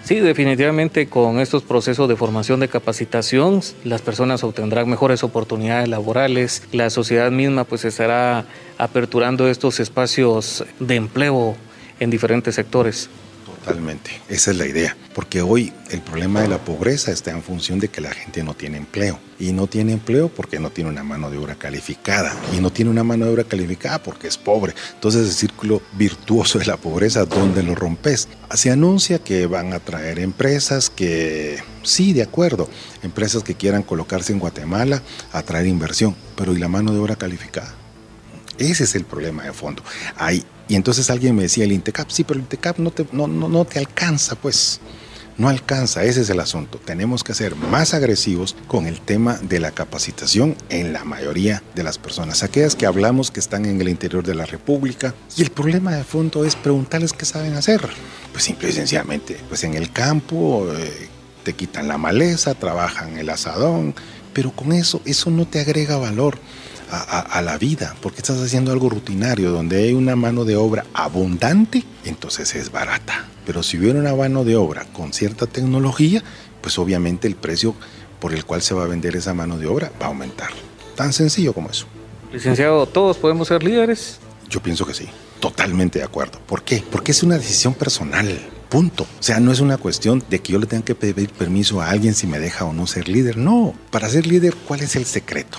Sí, 0.04 0.20
definitivamente 0.20 1.08
con 1.08 1.40
estos 1.40 1.64
procesos 1.64 2.08
de 2.08 2.14
formación 2.14 2.60
de 2.60 2.68
capacitación, 2.68 3.60
las 3.82 4.02
personas 4.02 4.44
obtendrán 4.44 4.88
mejores 4.88 5.24
oportunidades 5.24 5.88
laborales, 5.88 6.62
la 6.70 6.90
sociedad 6.90 7.32
misma 7.32 7.64
pues 7.64 7.84
estará 7.84 8.44
aperturando 8.78 9.48
estos 9.48 9.80
espacios 9.80 10.64
de 10.78 10.94
empleo 10.94 11.56
en 12.00 12.10
diferentes 12.10 12.56
sectores. 12.56 13.08
Totalmente, 13.44 14.10
esa 14.28 14.52
es 14.52 14.56
la 14.56 14.66
idea, 14.66 14.96
porque 15.14 15.42
hoy 15.42 15.72
el 15.90 16.00
problema 16.00 16.40
de 16.40 16.48
la 16.48 16.64
pobreza 16.64 17.12
está 17.12 17.30
en 17.30 17.42
función 17.42 17.78
de 17.78 17.88
que 17.88 18.00
la 18.00 18.10
gente 18.10 18.42
no 18.42 18.54
tiene 18.54 18.78
empleo 18.78 19.18
y 19.38 19.52
no 19.52 19.66
tiene 19.66 19.92
empleo 19.92 20.28
porque 20.28 20.58
no 20.58 20.70
tiene 20.70 20.88
una 20.88 21.02
mano 21.02 21.30
de 21.30 21.36
obra 21.36 21.56
calificada 21.56 22.34
y 22.56 22.60
no 22.60 22.70
tiene 22.70 22.90
una 22.90 23.04
mano 23.04 23.26
de 23.26 23.32
obra 23.32 23.44
calificada 23.44 24.02
porque 24.02 24.28
es 24.28 24.38
pobre. 24.38 24.74
Entonces 24.94 25.26
el 25.26 25.34
círculo 25.34 25.82
virtuoso 25.92 26.58
de 26.58 26.66
la 26.66 26.78
pobreza, 26.78 27.26
¿dónde 27.26 27.62
lo 27.62 27.74
rompes? 27.74 28.28
Se 28.54 28.70
anuncia 28.70 29.18
que 29.18 29.46
van 29.46 29.74
a 29.74 29.80
traer 29.80 30.20
empresas 30.20 30.88
que, 30.88 31.58
sí, 31.82 32.14
de 32.14 32.22
acuerdo, 32.22 32.68
empresas 33.02 33.42
que 33.42 33.56
quieran 33.56 33.82
colocarse 33.82 34.32
en 34.32 34.38
Guatemala 34.38 35.02
a 35.32 35.42
traer 35.42 35.66
inversión, 35.66 36.16
pero 36.34 36.54
¿y 36.54 36.58
la 36.58 36.68
mano 36.68 36.92
de 36.92 36.98
obra 36.98 37.16
calificada? 37.16 37.74
Ese 38.60 38.84
es 38.84 38.94
el 38.94 39.04
problema 39.04 39.42
de 39.42 39.52
fondo. 39.52 39.82
Hay, 40.16 40.44
y 40.68 40.76
entonces 40.76 41.10
alguien 41.10 41.34
me 41.34 41.42
decía, 41.42 41.64
el 41.64 41.72
INTECAP, 41.72 42.10
sí, 42.10 42.24
pero 42.24 42.38
el 42.38 42.42
INTECAP 42.42 42.78
no 42.78 42.90
te, 42.90 43.06
no, 43.12 43.26
no, 43.26 43.48
no 43.48 43.64
te 43.64 43.78
alcanza, 43.78 44.36
pues 44.36 44.80
no 45.40 45.48
alcanza, 45.48 46.04
ese 46.04 46.20
es 46.20 46.28
el 46.28 46.38
asunto. 46.38 46.78
Tenemos 46.84 47.24
que 47.24 47.32
ser 47.32 47.56
más 47.56 47.94
agresivos 47.94 48.54
con 48.68 48.86
el 48.86 49.00
tema 49.00 49.38
de 49.38 49.58
la 49.58 49.70
capacitación 49.70 50.54
en 50.68 50.92
la 50.92 51.04
mayoría 51.04 51.62
de 51.74 51.82
las 51.82 51.96
personas, 51.96 52.42
aquellas 52.42 52.76
que 52.76 52.84
hablamos 52.84 53.30
que 53.30 53.40
están 53.40 53.64
en 53.64 53.80
el 53.80 53.88
interior 53.88 54.22
de 54.22 54.34
la 54.34 54.44
República. 54.44 55.14
Y 55.38 55.42
el 55.42 55.50
problema 55.50 55.94
de 55.94 56.04
fondo 56.04 56.44
es 56.44 56.56
preguntarles 56.56 57.14
qué 57.14 57.24
saben 57.24 57.54
hacer. 57.54 57.80
Pues 58.32 58.44
simple 58.44 58.68
y 58.68 58.72
sencillamente, 58.72 59.40
pues 59.48 59.64
en 59.64 59.74
el 59.74 59.90
campo 59.92 60.66
eh, 60.76 61.08
te 61.42 61.54
quitan 61.54 61.88
la 61.88 61.96
maleza, 61.96 62.52
trabajan 62.52 63.16
el 63.16 63.30
asadón, 63.30 63.94
pero 64.34 64.50
con 64.50 64.72
eso, 64.72 65.00
eso 65.06 65.30
no 65.30 65.46
te 65.46 65.60
agrega 65.60 65.96
valor. 65.96 66.38
A, 66.92 67.20
a, 67.20 67.40
la 67.42 67.56
vida, 67.56 67.94
porque 68.02 68.18
estás 68.18 68.40
haciendo 68.40 68.72
algo 68.72 68.90
rutinario, 68.90 69.52
donde 69.52 69.76
hay 69.76 69.92
una 69.92 70.16
mano 70.16 70.44
de 70.44 70.56
obra 70.56 70.86
abundante, 70.92 71.84
entonces 72.04 72.56
es 72.56 72.72
barata. 72.72 73.26
Pero 73.46 73.62
si 73.62 73.78
hubiera 73.78 74.00
una 74.00 74.12
mano 74.14 74.42
de 74.42 74.56
obra 74.56 74.86
con 74.92 75.12
cierta 75.12 75.46
tecnología, 75.46 76.24
pues 76.60 76.78
obviamente 76.80 77.28
el 77.28 77.36
precio 77.36 77.76
por 78.20 78.34
el 78.34 78.44
cual 78.44 78.62
se 78.62 78.74
va 78.74 78.84
a 78.84 78.86
vender 78.86 79.16
esa 79.16 79.34
mano 79.34 79.58
de 79.58 79.66
obra 79.66 79.90
va 80.00 80.06
a 80.06 80.08
aumentar. 80.08 80.50
Tan 80.94 81.12
sencillo 81.12 81.52
como 81.52 81.70
eso. 81.70 81.86
Licenciado, 82.32 82.86
¿todos 82.86 83.16
podemos 83.16 83.48
ser 83.48 83.62
líderes? 83.62 84.18
Yo 84.48 84.62
pienso 84.62 84.86
que 84.86 84.94
sí, 84.94 85.08
totalmente 85.40 85.98
de 85.98 86.04
acuerdo. 86.04 86.38
¿Por 86.46 86.62
qué? 86.62 86.84
Porque 86.90 87.12
es 87.12 87.22
una 87.22 87.38
decisión 87.38 87.74
personal. 87.74 88.28
Punto. 88.68 89.02
O 89.02 89.22
sea, 89.22 89.40
no 89.40 89.50
es 89.50 89.60
una 89.60 89.78
cuestión 89.78 90.22
de 90.30 90.38
que 90.38 90.52
yo 90.52 90.58
le 90.60 90.66
tenga 90.66 90.84
que 90.84 90.94
pedir 90.94 91.30
permiso 91.30 91.80
a 91.80 91.90
alguien 91.90 92.14
si 92.14 92.28
me 92.28 92.38
deja 92.38 92.64
o 92.64 92.72
no 92.72 92.86
ser 92.86 93.08
líder. 93.08 93.36
No. 93.36 93.74
Para 93.90 94.08
ser 94.08 94.26
líder, 94.26 94.54
¿cuál 94.54 94.80
es 94.80 94.94
el 94.94 95.06
secreto? 95.06 95.58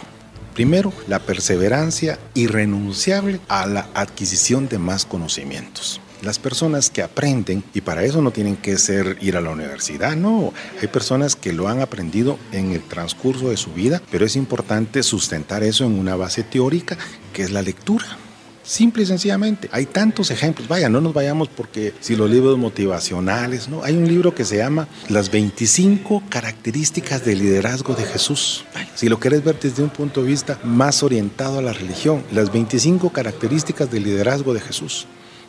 Primero, 0.54 0.94
la 1.08 1.20
perseverancia 1.20 2.20
irrenunciable 2.34 3.40
a 3.48 3.66
la 3.66 3.88
adquisición 3.94 4.68
de 4.68 4.78
más 4.78 5.06
conocimientos 5.06 6.02
las 6.22 6.40
personas 6.40 6.90
que 6.90 7.02
aprenden, 7.02 7.64
y 7.74 7.82
para 7.82 8.04
eso 8.04 8.22
no 8.22 8.32
tienen 8.32 8.56
que 8.56 8.78
ser 8.78 9.18
ir 9.22 9.38
a 9.38 9.42
la 9.42 9.50
universidad, 9.50 10.16
no, 10.16 10.54
hay 10.80 10.88
personas 10.88 11.36
que 11.36 11.54
lo 11.54 11.68
han 11.68 11.82
aprendido 11.82 12.38
en 12.52 12.72
el 12.72 12.84
transcurso 12.84 13.50
de 13.50 13.58
su 13.58 13.74
vida, 13.74 14.02
pero 14.12 14.26
es 14.26 14.36
importante 14.36 15.04
sustentar 15.04 15.64
eso 15.64 15.86
en 15.86 15.98
una 15.98 16.16
base 16.16 16.44
teórica 16.44 16.98
que 17.34 17.44
es 17.44 17.52
la 17.52 17.62
lectura. 17.62 18.06
Simple 18.72 19.04
y 19.04 19.06
sencillamente. 19.06 19.68
Hay 19.74 19.86
tantos 19.86 20.32
ejemplos. 20.32 20.70
Vaya, 20.70 20.88
no 20.88 21.02
nos 21.02 21.14
vayamos 21.14 21.50
porque 21.50 21.94
si 22.00 22.16
los 22.16 22.32
libros 22.32 22.58
motivacionales, 22.58 23.68
¿no? 23.68 23.84
Hay 23.84 23.98
un 23.98 24.08
libro 24.08 24.34
que 24.34 24.46
se 24.46 24.56
llama 24.56 24.88
Las 25.10 25.30
25 25.30 26.24
características 26.30 27.26
del 27.26 27.40
liderazgo 27.40 27.96
de 27.96 28.06
Jesús. 28.06 28.64
Si 28.96 29.10
lo 29.10 29.20
quieres 29.20 29.44
ver 29.44 29.60
desde 29.60 29.84
un 29.84 29.90
punto 29.90 30.22
de 30.22 30.28
vista 30.28 30.58
más 30.64 31.04
orientado 31.04 31.60
a 31.60 31.62
la 31.62 31.74
religión, 31.74 32.24
las 32.32 32.54
25 32.54 33.10
características 33.10 33.92
del 33.92 34.06
liderazgo 34.06 34.54
de 34.54 34.62
Jesús. 34.62 35.06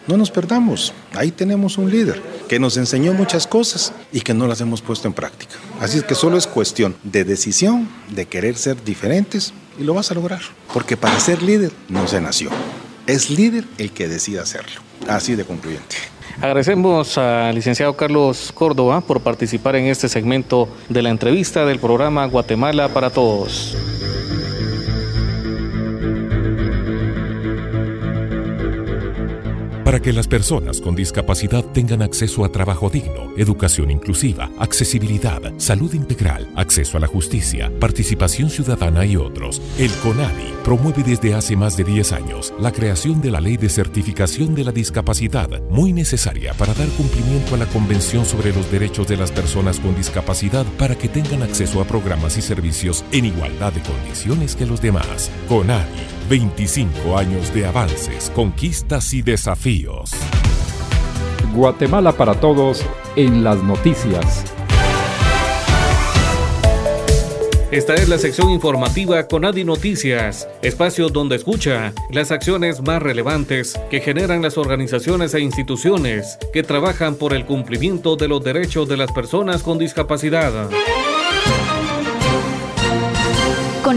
No 0.09 0.17
nos 0.17 0.33
perdamos, 0.33 0.93
ahí 1.15 1.31
tenemos 1.31 1.79
un 1.79 1.93
líder 1.93 2.21
que 2.49 2.59
nos 2.59 2.77
enseñó 2.77 3.13
muchas 3.13 3.47
cosas 3.47 3.93
y 4.11 4.23
que 4.23 4.35
no 4.35 4.49
las 4.49 4.61
hemos 4.61 4.83
puesto 4.83 5.07
en 5.07 5.15
práctica. 5.15 5.55
Así 5.79 5.99
es 5.99 6.03
que 6.03 6.17
solo 6.17 6.37
es 6.37 6.49
cuestión 6.49 6.97
de 7.05 7.23
decisión, 7.23 7.89
de 8.09 8.27
querer 8.27 8.57
ser 8.57 8.83
diferentes 8.83 9.53
y 9.79 9.85
lo 9.85 9.95
vas 9.95 10.11
a 10.11 10.15
lograr. 10.15 10.41
Porque 10.75 10.97
para 10.97 11.21
ser 11.21 11.41
líder 11.41 11.71
no 11.89 12.09
se 12.09 12.21
nació, 12.21 12.51
es 13.07 13.31
líder 13.31 13.65
el 13.79 13.93
que 13.93 14.09
decide 14.09 14.41
hacerlo. 14.41 14.81
Así 15.09 15.35
de 15.35 15.45
concluyente. 15.45 15.97
Agradecemos 16.41 17.19
al 17.19 17.55
licenciado 17.55 17.95
Carlos 17.95 18.53
Córdoba 18.55 19.01
por 19.01 19.21
participar 19.21 19.77
en 19.77 19.87
este 19.87 20.09
segmento 20.09 20.69
de 20.89 21.03
la 21.03 21.11
entrevista 21.11 21.67
del 21.67 21.79
programa 21.79 22.27
Guatemala 22.27 22.89
para 22.89 23.11
Todos. 23.11 23.77
Para 29.93 30.01
que 30.03 30.15
las 30.15 30.27
personas 30.27 30.81
con 30.81 30.95
discapacidad 30.95 31.63
tengan 31.67 32.01
acceso 32.01 32.47
a 32.47 32.49
trabajo 32.51 32.89
digno, 32.89 33.31
educación 33.37 33.91
inclusiva, 33.91 34.51
accesibilidad, 34.59 35.53
salud 35.59 35.93
integral, 35.93 36.49
acceso 36.57 36.97
a 36.97 37.01
la 37.01 37.07
justicia, 37.07 37.71
participación 37.79 38.49
ciudadana 38.49 39.05
y 39.05 39.17
otros. 39.17 39.61
El 39.77 39.91
CONADI 39.97 40.55
promueve 40.65 41.03
desde 41.03 41.35
hace 41.35 41.57
más 41.57 41.77
de 41.77 41.85
10 41.85 42.13
años 42.13 42.55
la 42.59 42.73
creación 42.73 43.21
de 43.21 43.33
la 43.33 43.43
Ley 43.43 43.59
de 43.59 43.69
Certificación 43.69 44.55
de 44.55 44.65
la 44.65 44.73
Discapacidad, 44.73 45.61
muy 45.69 45.93
necesaria 45.93 46.55
para 46.55 46.73
dar 46.73 46.89
cumplimiento 46.97 47.55
a 47.55 47.59
la 47.59 47.67
Convención 47.67 48.25
sobre 48.25 48.55
los 48.55 48.73
Derechos 48.73 49.07
de 49.09 49.19
las 49.19 49.31
Personas 49.31 49.79
con 49.79 49.95
Discapacidad 49.95 50.65
para 50.79 50.97
que 50.97 51.11
tengan 51.11 51.43
acceso 51.43 51.83
a 51.83 51.85
programas 51.85 52.39
y 52.39 52.41
servicios 52.41 53.05
en 53.13 53.27
igualdad 53.27 53.75
de 53.75 53.83
condiciones 53.83 54.57
que 54.57 54.65
los 54.65 54.81
demás. 54.81 55.31
CONADI 55.51 56.22
25 56.29 57.17
años 57.17 57.53
de 57.55 57.67
avances, 57.67 58.31
conquistas 58.35 59.13
y 59.15 59.23
desafíos. 59.23 60.11
Guatemala 61.55 62.13
para 62.13 62.35
todos 62.35 62.83
en 63.17 63.45
las 63.45 63.63
noticias. 63.63 64.45
Esta 67.71 67.95
es 67.95 68.07
la 68.07 68.19
sección 68.19 68.51
informativa 68.51 69.27
con 69.29 69.47
Adi 69.47 69.65
Noticias, 69.65 70.47
espacio 70.61 71.09
donde 71.09 71.37
escucha 71.37 71.95
las 72.11 72.31
acciones 72.31 72.83
más 72.83 73.03
relevantes 73.03 73.81
que 73.91 74.01
generan 74.01 74.43
las 74.43 74.59
organizaciones 74.59 75.33
e 75.33 75.41
instituciones 75.41 76.39
que 76.53 76.63
trabajan 76.63 77.15
por 77.15 77.33
el 77.33 77.47
cumplimiento 77.47 78.17
de 78.17 78.29
los 78.29 78.45
derechos 78.45 78.91
de 78.91 78.99
las 78.99 79.11
personas 79.11 79.63
con 79.63 79.79
discapacidad. 79.79 80.69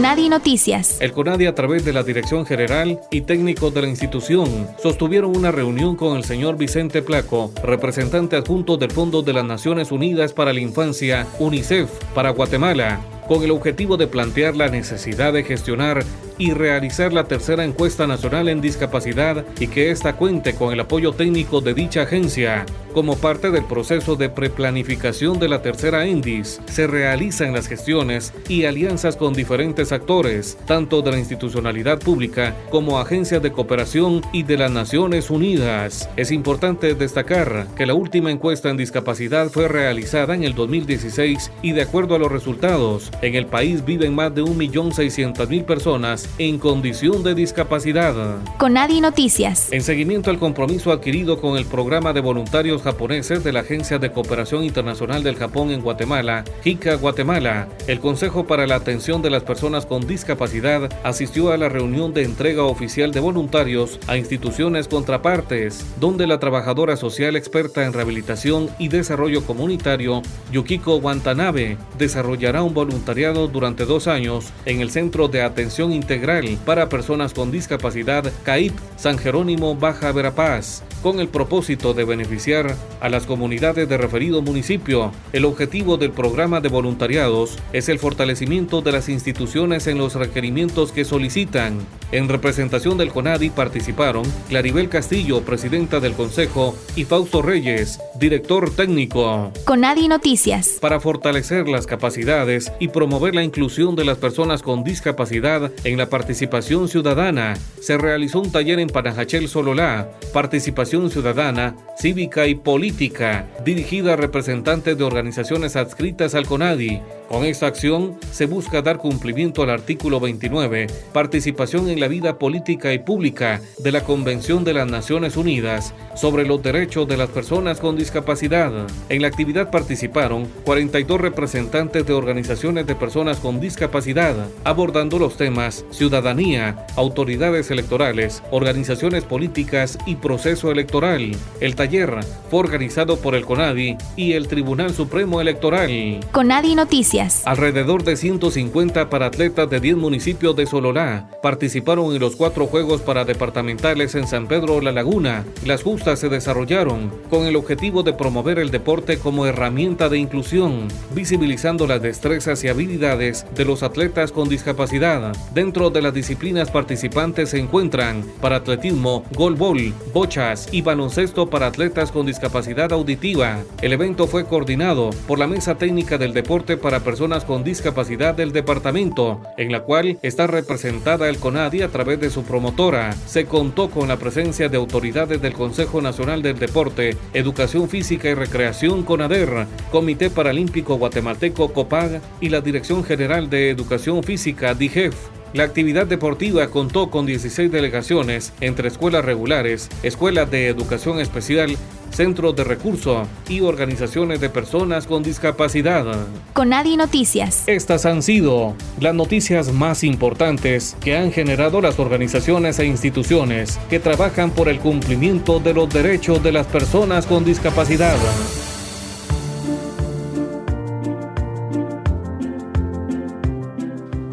Noticias. 0.06 1.00
El 1.00 1.10
Conadi 1.10 1.46
a 1.46 1.54
través 1.56 1.84
de 1.84 1.92
la 1.92 2.04
Dirección 2.04 2.46
General 2.46 3.00
y 3.10 3.22
técnicos 3.22 3.74
de 3.74 3.82
la 3.82 3.88
institución 3.88 4.68
sostuvieron 4.80 5.36
una 5.36 5.50
reunión 5.50 5.96
con 5.96 6.16
el 6.16 6.22
señor 6.22 6.56
Vicente 6.56 7.02
Placo, 7.02 7.50
representante 7.64 8.36
adjunto 8.36 8.76
del 8.76 8.92
Fondo 8.92 9.22
de 9.22 9.32
las 9.32 9.44
Naciones 9.44 9.90
Unidas 9.90 10.32
para 10.32 10.52
la 10.52 10.60
Infancia, 10.60 11.26
UNICEF, 11.40 11.90
para 12.14 12.30
Guatemala, 12.30 13.00
con 13.26 13.42
el 13.42 13.50
objetivo 13.50 13.96
de 13.96 14.06
plantear 14.06 14.56
la 14.56 14.68
necesidad 14.68 15.32
de 15.32 15.44
gestionar 15.44 16.04
y 16.38 16.52
realizar 16.52 17.12
la 17.12 17.24
tercera 17.24 17.64
encuesta 17.64 18.06
nacional 18.06 18.48
en 18.48 18.60
discapacidad 18.60 19.44
y 19.58 19.68
que 19.68 19.90
ésta 19.90 20.16
cuente 20.16 20.54
con 20.54 20.72
el 20.72 20.80
apoyo 20.80 21.12
técnico 21.12 21.60
de 21.60 21.74
dicha 21.74 22.02
agencia. 22.02 22.66
Como 22.92 23.16
parte 23.16 23.50
del 23.50 23.64
proceso 23.64 24.16
de 24.16 24.30
preplanificación 24.30 25.38
de 25.38 25.48
la 25.48 25.60
tercera 25.60 26.06
ENDIS, 26.06 26.60
se 26.64 26.86
realizan 26.86 27.52
las 27.52 27.68
gestiones 27.68 28.32
y 28.48 28.64
alianzas 28.64 29.16
con 29.16 29.34
diferentes 29.34 29.92
actores, 29.92 30.56
tanto 30.66 31.02
de 31.02 31.10
la 31.10 31.18
institucionalidad 31.18 31.98
pública 31.98 32.56
como 32.70 32.98
agencias 32.98 33.42
de 33.42 33.52
cooperación 33.52 34.22
y 34.32 34.44
de 34.44 34.56
las 34.56 34.70
Naciones 34.70 35.28
Unidas. 35.28 36.08
Es 36.16 36.30
importante 36.30 36.94
destacar 36.94 37.66
que 37.76 37.84
la 37.84 37.92
última 37.92 38.30
encuesta 38.30 38.70
en 38.70 38.78
discapacidad 38.78 39.48
fue 39.48 39.68
realizada 39.68 40.34
en 40.34 40.44
el 40.44 40.54
2016 40.54 41.52
y 41.60 41.72
de 41.72 41.82
acuerdo 41.82 42.14
a 42.14 42.18
los 42.18 42.32
resultados, 42.32 43.10
en 43.22 43.34
el 43.34 43.46
país 43.46 43.84
viven 43.84 44.14
más 44.14 44.34
de 44.34 44.42
1.600.000 44.42 45.64
personas 45.64 46.28
en 46.38 46.58
condición 46.58 47.22
de 47.22 47.34
discapacidad. 47.34 48.14
Conadi 48.58 49.00
Noticias. 49.00 49.72
En 49.72 49.82
seguimiento 49.82 50.30
al 50.30 50.38
compromiso 50.38 50.92
adquirido 50.92 51.40
con 51.40 51.56
el 51.56 51.64
programa 51.64 52.12
de 52.12 52.20
voluntarios 52.20 52.82
japoneses 52.82 53.44
de 53.44 53.52
la 53.52 53.60
Agencia 53.60 53.98
de 53.98 54.12
Cooperación 54.12 54.64
Internacional 54.64 55.22
del 55.22 55.36
Japón 55.36 55.70
en 55.70 55.80
Guatemala, 55.80 56.44
JICA 56.62 56.96
Guatemala, 56.96 57.68
el 57.86 58.00
Consejo 58.00 58.46
para 58.46 58.66
la 58.66 58.76
Atención 58.76 59.22
de 59.22 59.30
las 59.30 59.42
Personas 59.42 59.86
con 59.86 60.06
Discapacidad 60.06 60.90
asistió 61.04 61.52
a 61.52 61.56
la 61.56 61.68
reunión 61.68 62.12
de 62.12 62.24
entrega 62.24 62.64
oficial 62.64 63.12
de 63.12 63.20
voluntarios 63.20 63.98
a 64.06 64.16
instituciones 64.16 64.88
contrapartes, 64.88 65.84
donde 66.00 66.26
la 66.26 66.38
trabajadora 66.38 66.96
social 66.96 67.36
experta 67.36 67.84
en 67.84 67.92
rehabilitación 67.92 68.68
y 68.78 68.88
desarrollo 68.88 69.44
comunitario, 69.44 70.22
Yukiko 70.52 70.96
Watanabe, 70.96 71.78
desarrollará 71.98 72.62
un 72.62 72.74
voluntariado 73.06 73.46
durante 73.46 73.84
dos 73.84 74.08
años 74.08 74.52
en 74.64 74.80
el 74.80 74.90
Centro 74.90 75.28
de 75.28 75.40
Atención 75.40 75.92
Integral 75.92 76.58
para 76.64 76.88
Personas 76.88 77.34
con 77.34 77.52
Discapacidad 77.52 78.32
CAIP 78.42 78.74
San 78.96 79.16
Jerónimo 79.16 79.76
Baja 79.76 80.10
Verapaz, 80.10 80.82
con 81.04 81.20
el 81.20 81.28
propósito 81.28 81.94
de 81.94 82.04
beneficiar 82.04 82.74
a 83.00 83.08
las 83.08 83.24
comunidades 83.24 83.88
de 83.88 83.96
referido 83.96 84.42
municipio. 84.42 85.12
El 85.32 85.44
objetivo 85.44 85.98
del 85.98 86.10
programa 86.10 86.60
de 86.60 86.68
voluntariados 86.68 87.56
es 87.72 87.88
el 87.88 88.00
fortalecimiento 88.00 88.82
de 88.82 88.90
las 88.90 89.08
instituciones 89.08 89.86
en 89.86 89.98
los 89.98 90.16
requerimientos 90.16 90.90
que 90.90 91.04
solicitan. 91.04 91.78
En 92.10 92.28
representación 92.28 92.98
del 92.98 93.12
CONADI 93.12 93.50
participaron 93.50 94.24
Claribel 94.48 94.88
Castillo, 94.88 95.42
presidenta 95.42 96.00
del 96.00 96.14
Consejo, 96.14 96.74
y 96.96 97.04
Fausto 97.04 97.42
Reyes, 97.42 98.00
director 98.18 98.74
técnico. 98.74 99.52
Conadi 99.64 100.08
Noticias. 100.08 100.78
Para 100.80 100.98
fortalecer 100.98 101.68
las 101.68 101.86
capacidades 101.86 102.72
y 102.80 102.88
promover 102.96 103.34
la 103.34 103.44
inclusión 103.44 103.94
de 103.94 104.06
las 104.06 104.16
personas 104.16 104.62
con 104.62 104.82
discapacidad 104.82 105.70
en 105.84 105.98
la 105.98 106.08
participación 106.08 106.88
ciudadana, 106.88 107.52
se 107.78 107.98
realizó 107.98 108.40
un 108.40 108.50
taller 108.50 108.78
en 108.78 108.88
Panajachel 108.88 109.48
Sololá, 109.48 110.12
Participación 110.32 111.10
Ciudadana, 111.10 111.76
Cívica 111.98 112.46
y 112.46 112.54
Política, 112.54 113.48
dirigida 113.66 114.14
a 114.14 114.16
representantes 114.16 114.96
de 114.96 115.04
organizaciones 115.04 115.76
adscritas 115.76 116.34
al 116.34 116.46
CONADI. 116.46 117.02
Con 117.28 117.44
esta 117.44 117.66
acción 117.66 118.16
se 118.30 118.46
busca 118.46 118.82
dar 118.82 118.98
cumplimiento 118.98 119.62
al 119.62 119.70
artículo 119.70 120.20
29, 120.20 120.86
participación 121.12 121.88
en 121.88 121.98
la 121.98 122.06
vida 122.06 122.38
política 122.38 122.92
y 122.92 123.00
pública 123.00 123.60
de 123.78 123.90
la 123.90 124.04
Convención 124.04 124.62
de 124.62 124.74
las 124.74 124.88
Naciones 124.88 125.36
Unidas 125.36 125.92
sobre 126.14 126.46
los 126.46 126.62
derechos 126.62 127.08
de 127.08 127.16
las 127.16 127.28
personas 127.28 127.80
con 127.80 127.96
discapacidad. 127.96 128.72
En 129.08 129.22
la 129.22 129.28
actividad 129.28 129.72
participaron 129.72 130.46
42 130.64 131.20
representantes 131.20 132.06
de 132.06 132.12
organizaciones 132.12 132.86
de 132.86 132.94
personas 132.94 133.38
con 133.38 133.58
discapacidad, 133.58 134.36
abordando 134.62 135.18
los 135.18 135.36
temas 135.36 135.84
ciudadanía, 135.90 136.86
autoridades 136.94 137.72
electorales, 137.72 138.42
organizaciones 138.52 139.24
políticas 139.24 139.98
y 140.06 140.14
proceso 140.14 140.70
electoral. 140.70 141.32
El 141.60 141.74
taller 141.74 142.20
fue 142.50 142.60
organizado 142.60 143.16
por 143.16 143.34
el 143.34 143.44
CONADI 143.44 143.96
y 144.14 144.32
el 144.34 144.46
Tribunal 144.46 144.94
Supremo 144.94 145.40
Electoral. 145.40 146.20
CONADI 146.30 146.76
Noticias. 146.76 147.15
Alrededor 147.44 148.04
de 148.04 148.16
150 148.16 149.08
para 149.08 149.26
atletas 149.26 149.70
de 149.70 149.80
10 149.80 149.96
municipios 149.96 150.54
de 150.54 150.66
Sololá 150.66 151.30
participaron 151.42 152.12
en 152.12 152.20
los 152.20 152.36
cuatro 152.36 152.66
Juegos 152.66 153.00
para 153.00 153.24
Departamentales 153.24 154.14
en 154.14 154.26
San 154.26 154.46
Pedro 154.48 154.82
La 154.82 154.92
Laguna. 154.92 155.44
Las 155.64 155.82
justas 155.82 156.18
se 156.18 156.28
desarrollaron 156.28 157.10
con 157.30 157.46
el 157.46 157.56
objetivo 157.56 158.02
de 158.02 158.12
promover 158.12 158.58
el 158.58 158.70
deporte 158.70 159.18
como 159.18 159.46
herramienta 159.46 160.10
de 160.10 160.18
inclusión, 160.18 160.88
visibilizando 161.14 161.86
las 161.86 162.02
destrezas 162.02 162.62
y 162.64 162.68
habilidades 162.68 163.46
de 163.54 163.64
los 163.64 163.82
atletas 163.82 164.30
con 164.30 164.50
discapacidad. 164.50 165.34
Dentro 165.54 165.88
de 165.88 166.02
las 166.02 166.12
disciplinas 166.12 166.70
participantes 166.70 167.50
se 167.50 167.58
encuentran 167.58 168.24
para 168.42 168.56
atletismo, 168.56 169.24
golbol, 169.32 169.94
bochas 170.12 170.68
y 170.70 170.82
baloncesto 170.82 171.48
para 171.48 171.68
atletas 171.68 172.12
con 172.12 172.26
discapacidad 172.26 172.92
auditiva. 172.92 173.60
El 173.80 173.94
evento 173.94 174.26
fue 174.26 174.44
coordinado 174.44 175.10
por 175.26 175.38
la 175.38 175.46
Mesa 175.46 175.76
Técnica 175.76 176.18
del 176.18 176.34
Deporte 176.34 176.76
para 176.76 177.05
Personas 177.06 177.44
con 177.44 177.62
Discapacidad 177.62 178.34
del 178.34 178.50
departamento, 178.50 179.40
en 179.56 179.70
la 179.70 179.84
cual 179.84 180.18
está 180.22 180.48
representada 180.48 181.28
el 181.28 181.38
CONADI 181.38 181.82
a 181.82 181.88
través 181.88 182.18
de 182.18 182.30
su 182.30 182.42
promotora. 182.42 183.12
Se 183.12 183.46
contó 183.46 183.90
con 183.90 184.08
la 184.08 184.16
presencia 184.16 184.68
de 184.68 184.76
autoridades 184.76 185.40
del 185.40 185.52
Consejo 185.52 186.02
Nacional 186.02 186.42
del 186.42 186.58
Deporte, 186.58 187.16
Educación 187.32 187.88
Física 187.88 188.28
y 188.28 188.34
Recreación 188.34 189.04
CONADER, 189.04 189.68
Comité 189.92 190.30
Paralímpico 190.30 190.96
Guatemalteco 190.96 191.72
COPAG 191.72 192.20
y 192.40 192.48
la 192.48 192.60
Dirección 192.60 193.04
General 193.04 193.48
de 193.48 193.70
Educación 193.70 194.24
Física 194.24 194.74
DIGEF. 194.74 195.35
La 195.52 195.64
actividad 195.64 196.06
deportiva 196.06 196.68
contó 196.68 197.10
con 197.10 197.26
16 197.26 197.70
delegaciones 197.70 198.52
entre 198.60 198.88
escuelas 198.88 199.24
regulares, 199.24 199.88
escuelas 200.02 200.50
de 200.50 200.68
educación 200.68 201.20
especial, 201.20 201.76
centros 202.10 202.56
de 202.56 202.64
recursos 202.64 203.28
y 203.48 203.60
organizaciones 203.60 204.40
de 204.40 204.50
personas 204.50 205.06
con 205.06 205.22
discapacidad. 205.22 206.04
Conadi 206.52 206.96
Noticias. 206.96 207.64
Estas 207.66 208.06
han 208.06 208.22
sido 208.22 208.74
las 209.00 209.14
noticias 209.14 209.72
más 209.72 210.02
importantes 210.02 210.96
que 211.00 211.16
han 211.16 211.30
generado 211.32 211.80
las 211.80 211.98
organizaciones 211.98 212.78
e 212.78 212.86
instituciones 212.86 213.78
que 213.88 214.00
trabajan 214.00 214.50
por 214.50 214.68
el 214.68 214.78
cumplimiento 214.78 215.60
de 215.60 215.74
los 215.74 215.88
derechos 215.88 216.42
de 216.42 216.52
las 216.52 216.66
personas 216.66 217.26
con 217.26 217.44
discapacidad. 217.44 218.16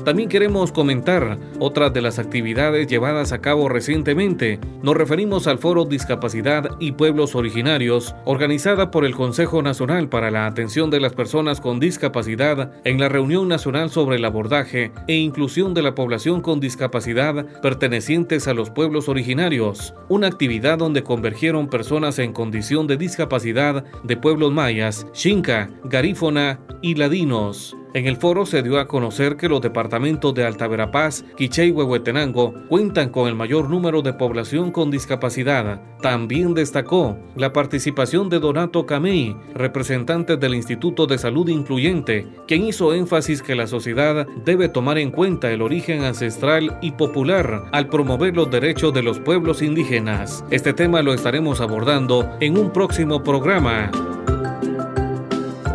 También 0.06 0.28
queremos 0.28 0.74
comentar 0.74 1.38
otras 1.60 1.94
de 1.94 2.02
las 2.02 2.20
actividades 2.20 2.88
llevadas 2.88 3.32
a 3.32 3.40
cabo 3.40 3.70
recientemente. 3.70 4.60
Nos 4.82 4.98
referimos 4.98 5.48
al 5.48 5.60
Foro 5.60 5.86
Discapacidad 5.86 6.72
y 6.80 6.92
Pueblos 6.92 7.36
Originarios, 7.36 8.14
organizada 8.26 8.92
por 8.92 9.06
el 9.06 9.16
Consejo 9.16 9.62
Nacional 9.62 10.10
para 10.10 10.30
la 10.30 10.46
Atención 10.46 10.90
de 10.90 11.00
las 11.00 11.14
Personas 11.14 11.62
con 11.62 11.80
Discapacidad 11.80 12.74
en 12.84 13.00
la 13.00 13.08
Reunión 13.08 13.48
Nacional 13.48 13.90
sobre 13.92 14.18
el 14.18 14.26
Abordaje 14.26 14.92
e 15.08 15.16
Inclusión 15.16 15.74
de 15.74 15.84
la 15.84 15.96
Población 15.96 16.42
con 16.42 16.60
Discapacidad 16.60 17.46
pertenecientes 17.62 18.50
a 18.50 18.54
los 18.54 18.72
pueblos 18.72 19.08
originarios, 19.08 19.94
una 20.10 20.28
actividad 20.28 20.80
donde 20.80 21.04
convergieron 21.04 21.70
personas 21.70 22.20
en 22.20 22.34
condición 22.34 22.88
de 22.88 22.98
discapacidad 22.98 23.86
de 24.04 24.18
pueblos 24.18 24.52
mayas, 24.52 25.08
xinca, 25.14 25.70
garífona 25.86 26.60
y 26.82 26.96
ladinos. 26.96 27.78
En 27.94 28.08
el 28.08 28.18
foro 28.18 28.48
se 28.48 28.64
dio 28.64 28.80
a 28.80 28.88
conocer 28.88 29.38
que 29.38 29.48
los 29.48 29.62
departamentos 29.62 30.34
de 30.34 30.44
Alta 30.44 30.68
Verapaz, 30.68 31.24
Quiché 31.38 31.68
y 31.68 31.72
Huehuetenango 31.72 32.56
cuentan 32.68 33.10
con 33.10 33.28
el 33.28 33.36
mayor 33.36 33.70
número 33.70 34.02
de 34.02 34.14
población 34.14 34.72
con 34.72 34.90
discapacidad. 34.90 35.80
También 36.02 36.56
destacó 36.56 37.20
la 37.36 37.54
participación 37.54 38.30
de 38.30 38.40
Donato 38.40 38.88
Camey, 38.88 39.38
representante 39.54 40.38
del 40.38 40.56
Instituto 40.56 41.06
de 41.06 41.20
Salud 41.20 41.48
Incluyente, 41.50 42.28
quien 42.48 42.66
hizo 42.66 42.96
énfasis 42.96 43.44
que 43.44 43.54
la 43.54 43.68
sociedad 43.68 44.26
debe 44.44 44.70
tomar 44.70 44.98
en 44.98 45.12
cuenta 45.12 45.52
el 45.52 45.62
origen 45.62 46.04
ancestral 46.04 46.80
y 46.82 46.94
popular 46.94 47.66
al 47.72 47.90
promover 47.90 48.36
los 48.36 48.50
derechos 48.50 48.92
de 48.94 49.04
los 49.04 49.20
pueblos 49.20 49.62
indígenas. 49.62 50.44
Este 50.50 50.74
tema 50.74 51.04
lo 51.04 51.14
estaremos 51.14 51.62
abordando 51.62 52.28
en 52.40 52.58
un 52.58 52.74
próximo 52.74 53.22
programa. 53.22 53.92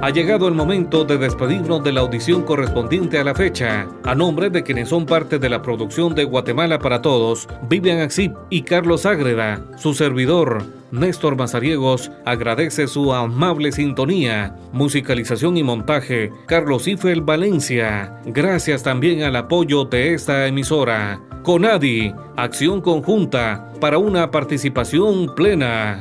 Ha 0.09 0.11
llegado 0.11 0.49
el 0.49 0.55
momento 0.55 1.05
de 1.05 1.18
despedirnos 1.18 1.85
de 1.85 1.92
la 1.92 2.01
audición 2.01 2.42
correspondiente 2.42 3.18
a 3.18 3.25
la 3.25 3.35
fecha. 3.35 3.87
A 4.05 4.14
nombre 4.14 4.49
de 4.49 4.62
quienes 4.62 4.88
son 4.88 5.05
parte 5.05 5.38
de 5.38 5.51
la 5.51 5.61
producción 5.61 6.14
de 6.14 6.25
Guatemala 6.25 6.79
para 6.79 7.03
Todos, 7.03 7.47
Vivian 7.68 8.01
Axip 8.01 8.35
y 8.49 8.62
Carlos 8.62 9.05
Ágreda, 9.05 9.62
su 9.77 9.92
servidor, 9.92 10.64
Néstor 10.92 11.37
Mazariegos, 11.37 12.11
agradece 12.25 12.87
su 12.87 13.12
amable 13.12 13.71
sintonía, 13.71 14.57
musicalización 14.73 15.59
y 15.59 15.62
montaje, 15.62 16.33
Carlos 16.47 16.88
Ifel 16.88 17.21
Valencia. 17.21 18.18
Gracias 18.25 18.83
también 18.83 19.25
al 19.25 19.37
apoyo 19.37 19.85
de 19.85 20.14
esta 20.14 20.47
emisora. 20.47 21.21
Conadi, 21.42 22.14
acción 22.35 22.81
conjunta 22.81 23.75
para 23.79 23.99
una 23.99 24.31
participación 24.31 25.35
plena. 25.35 26.01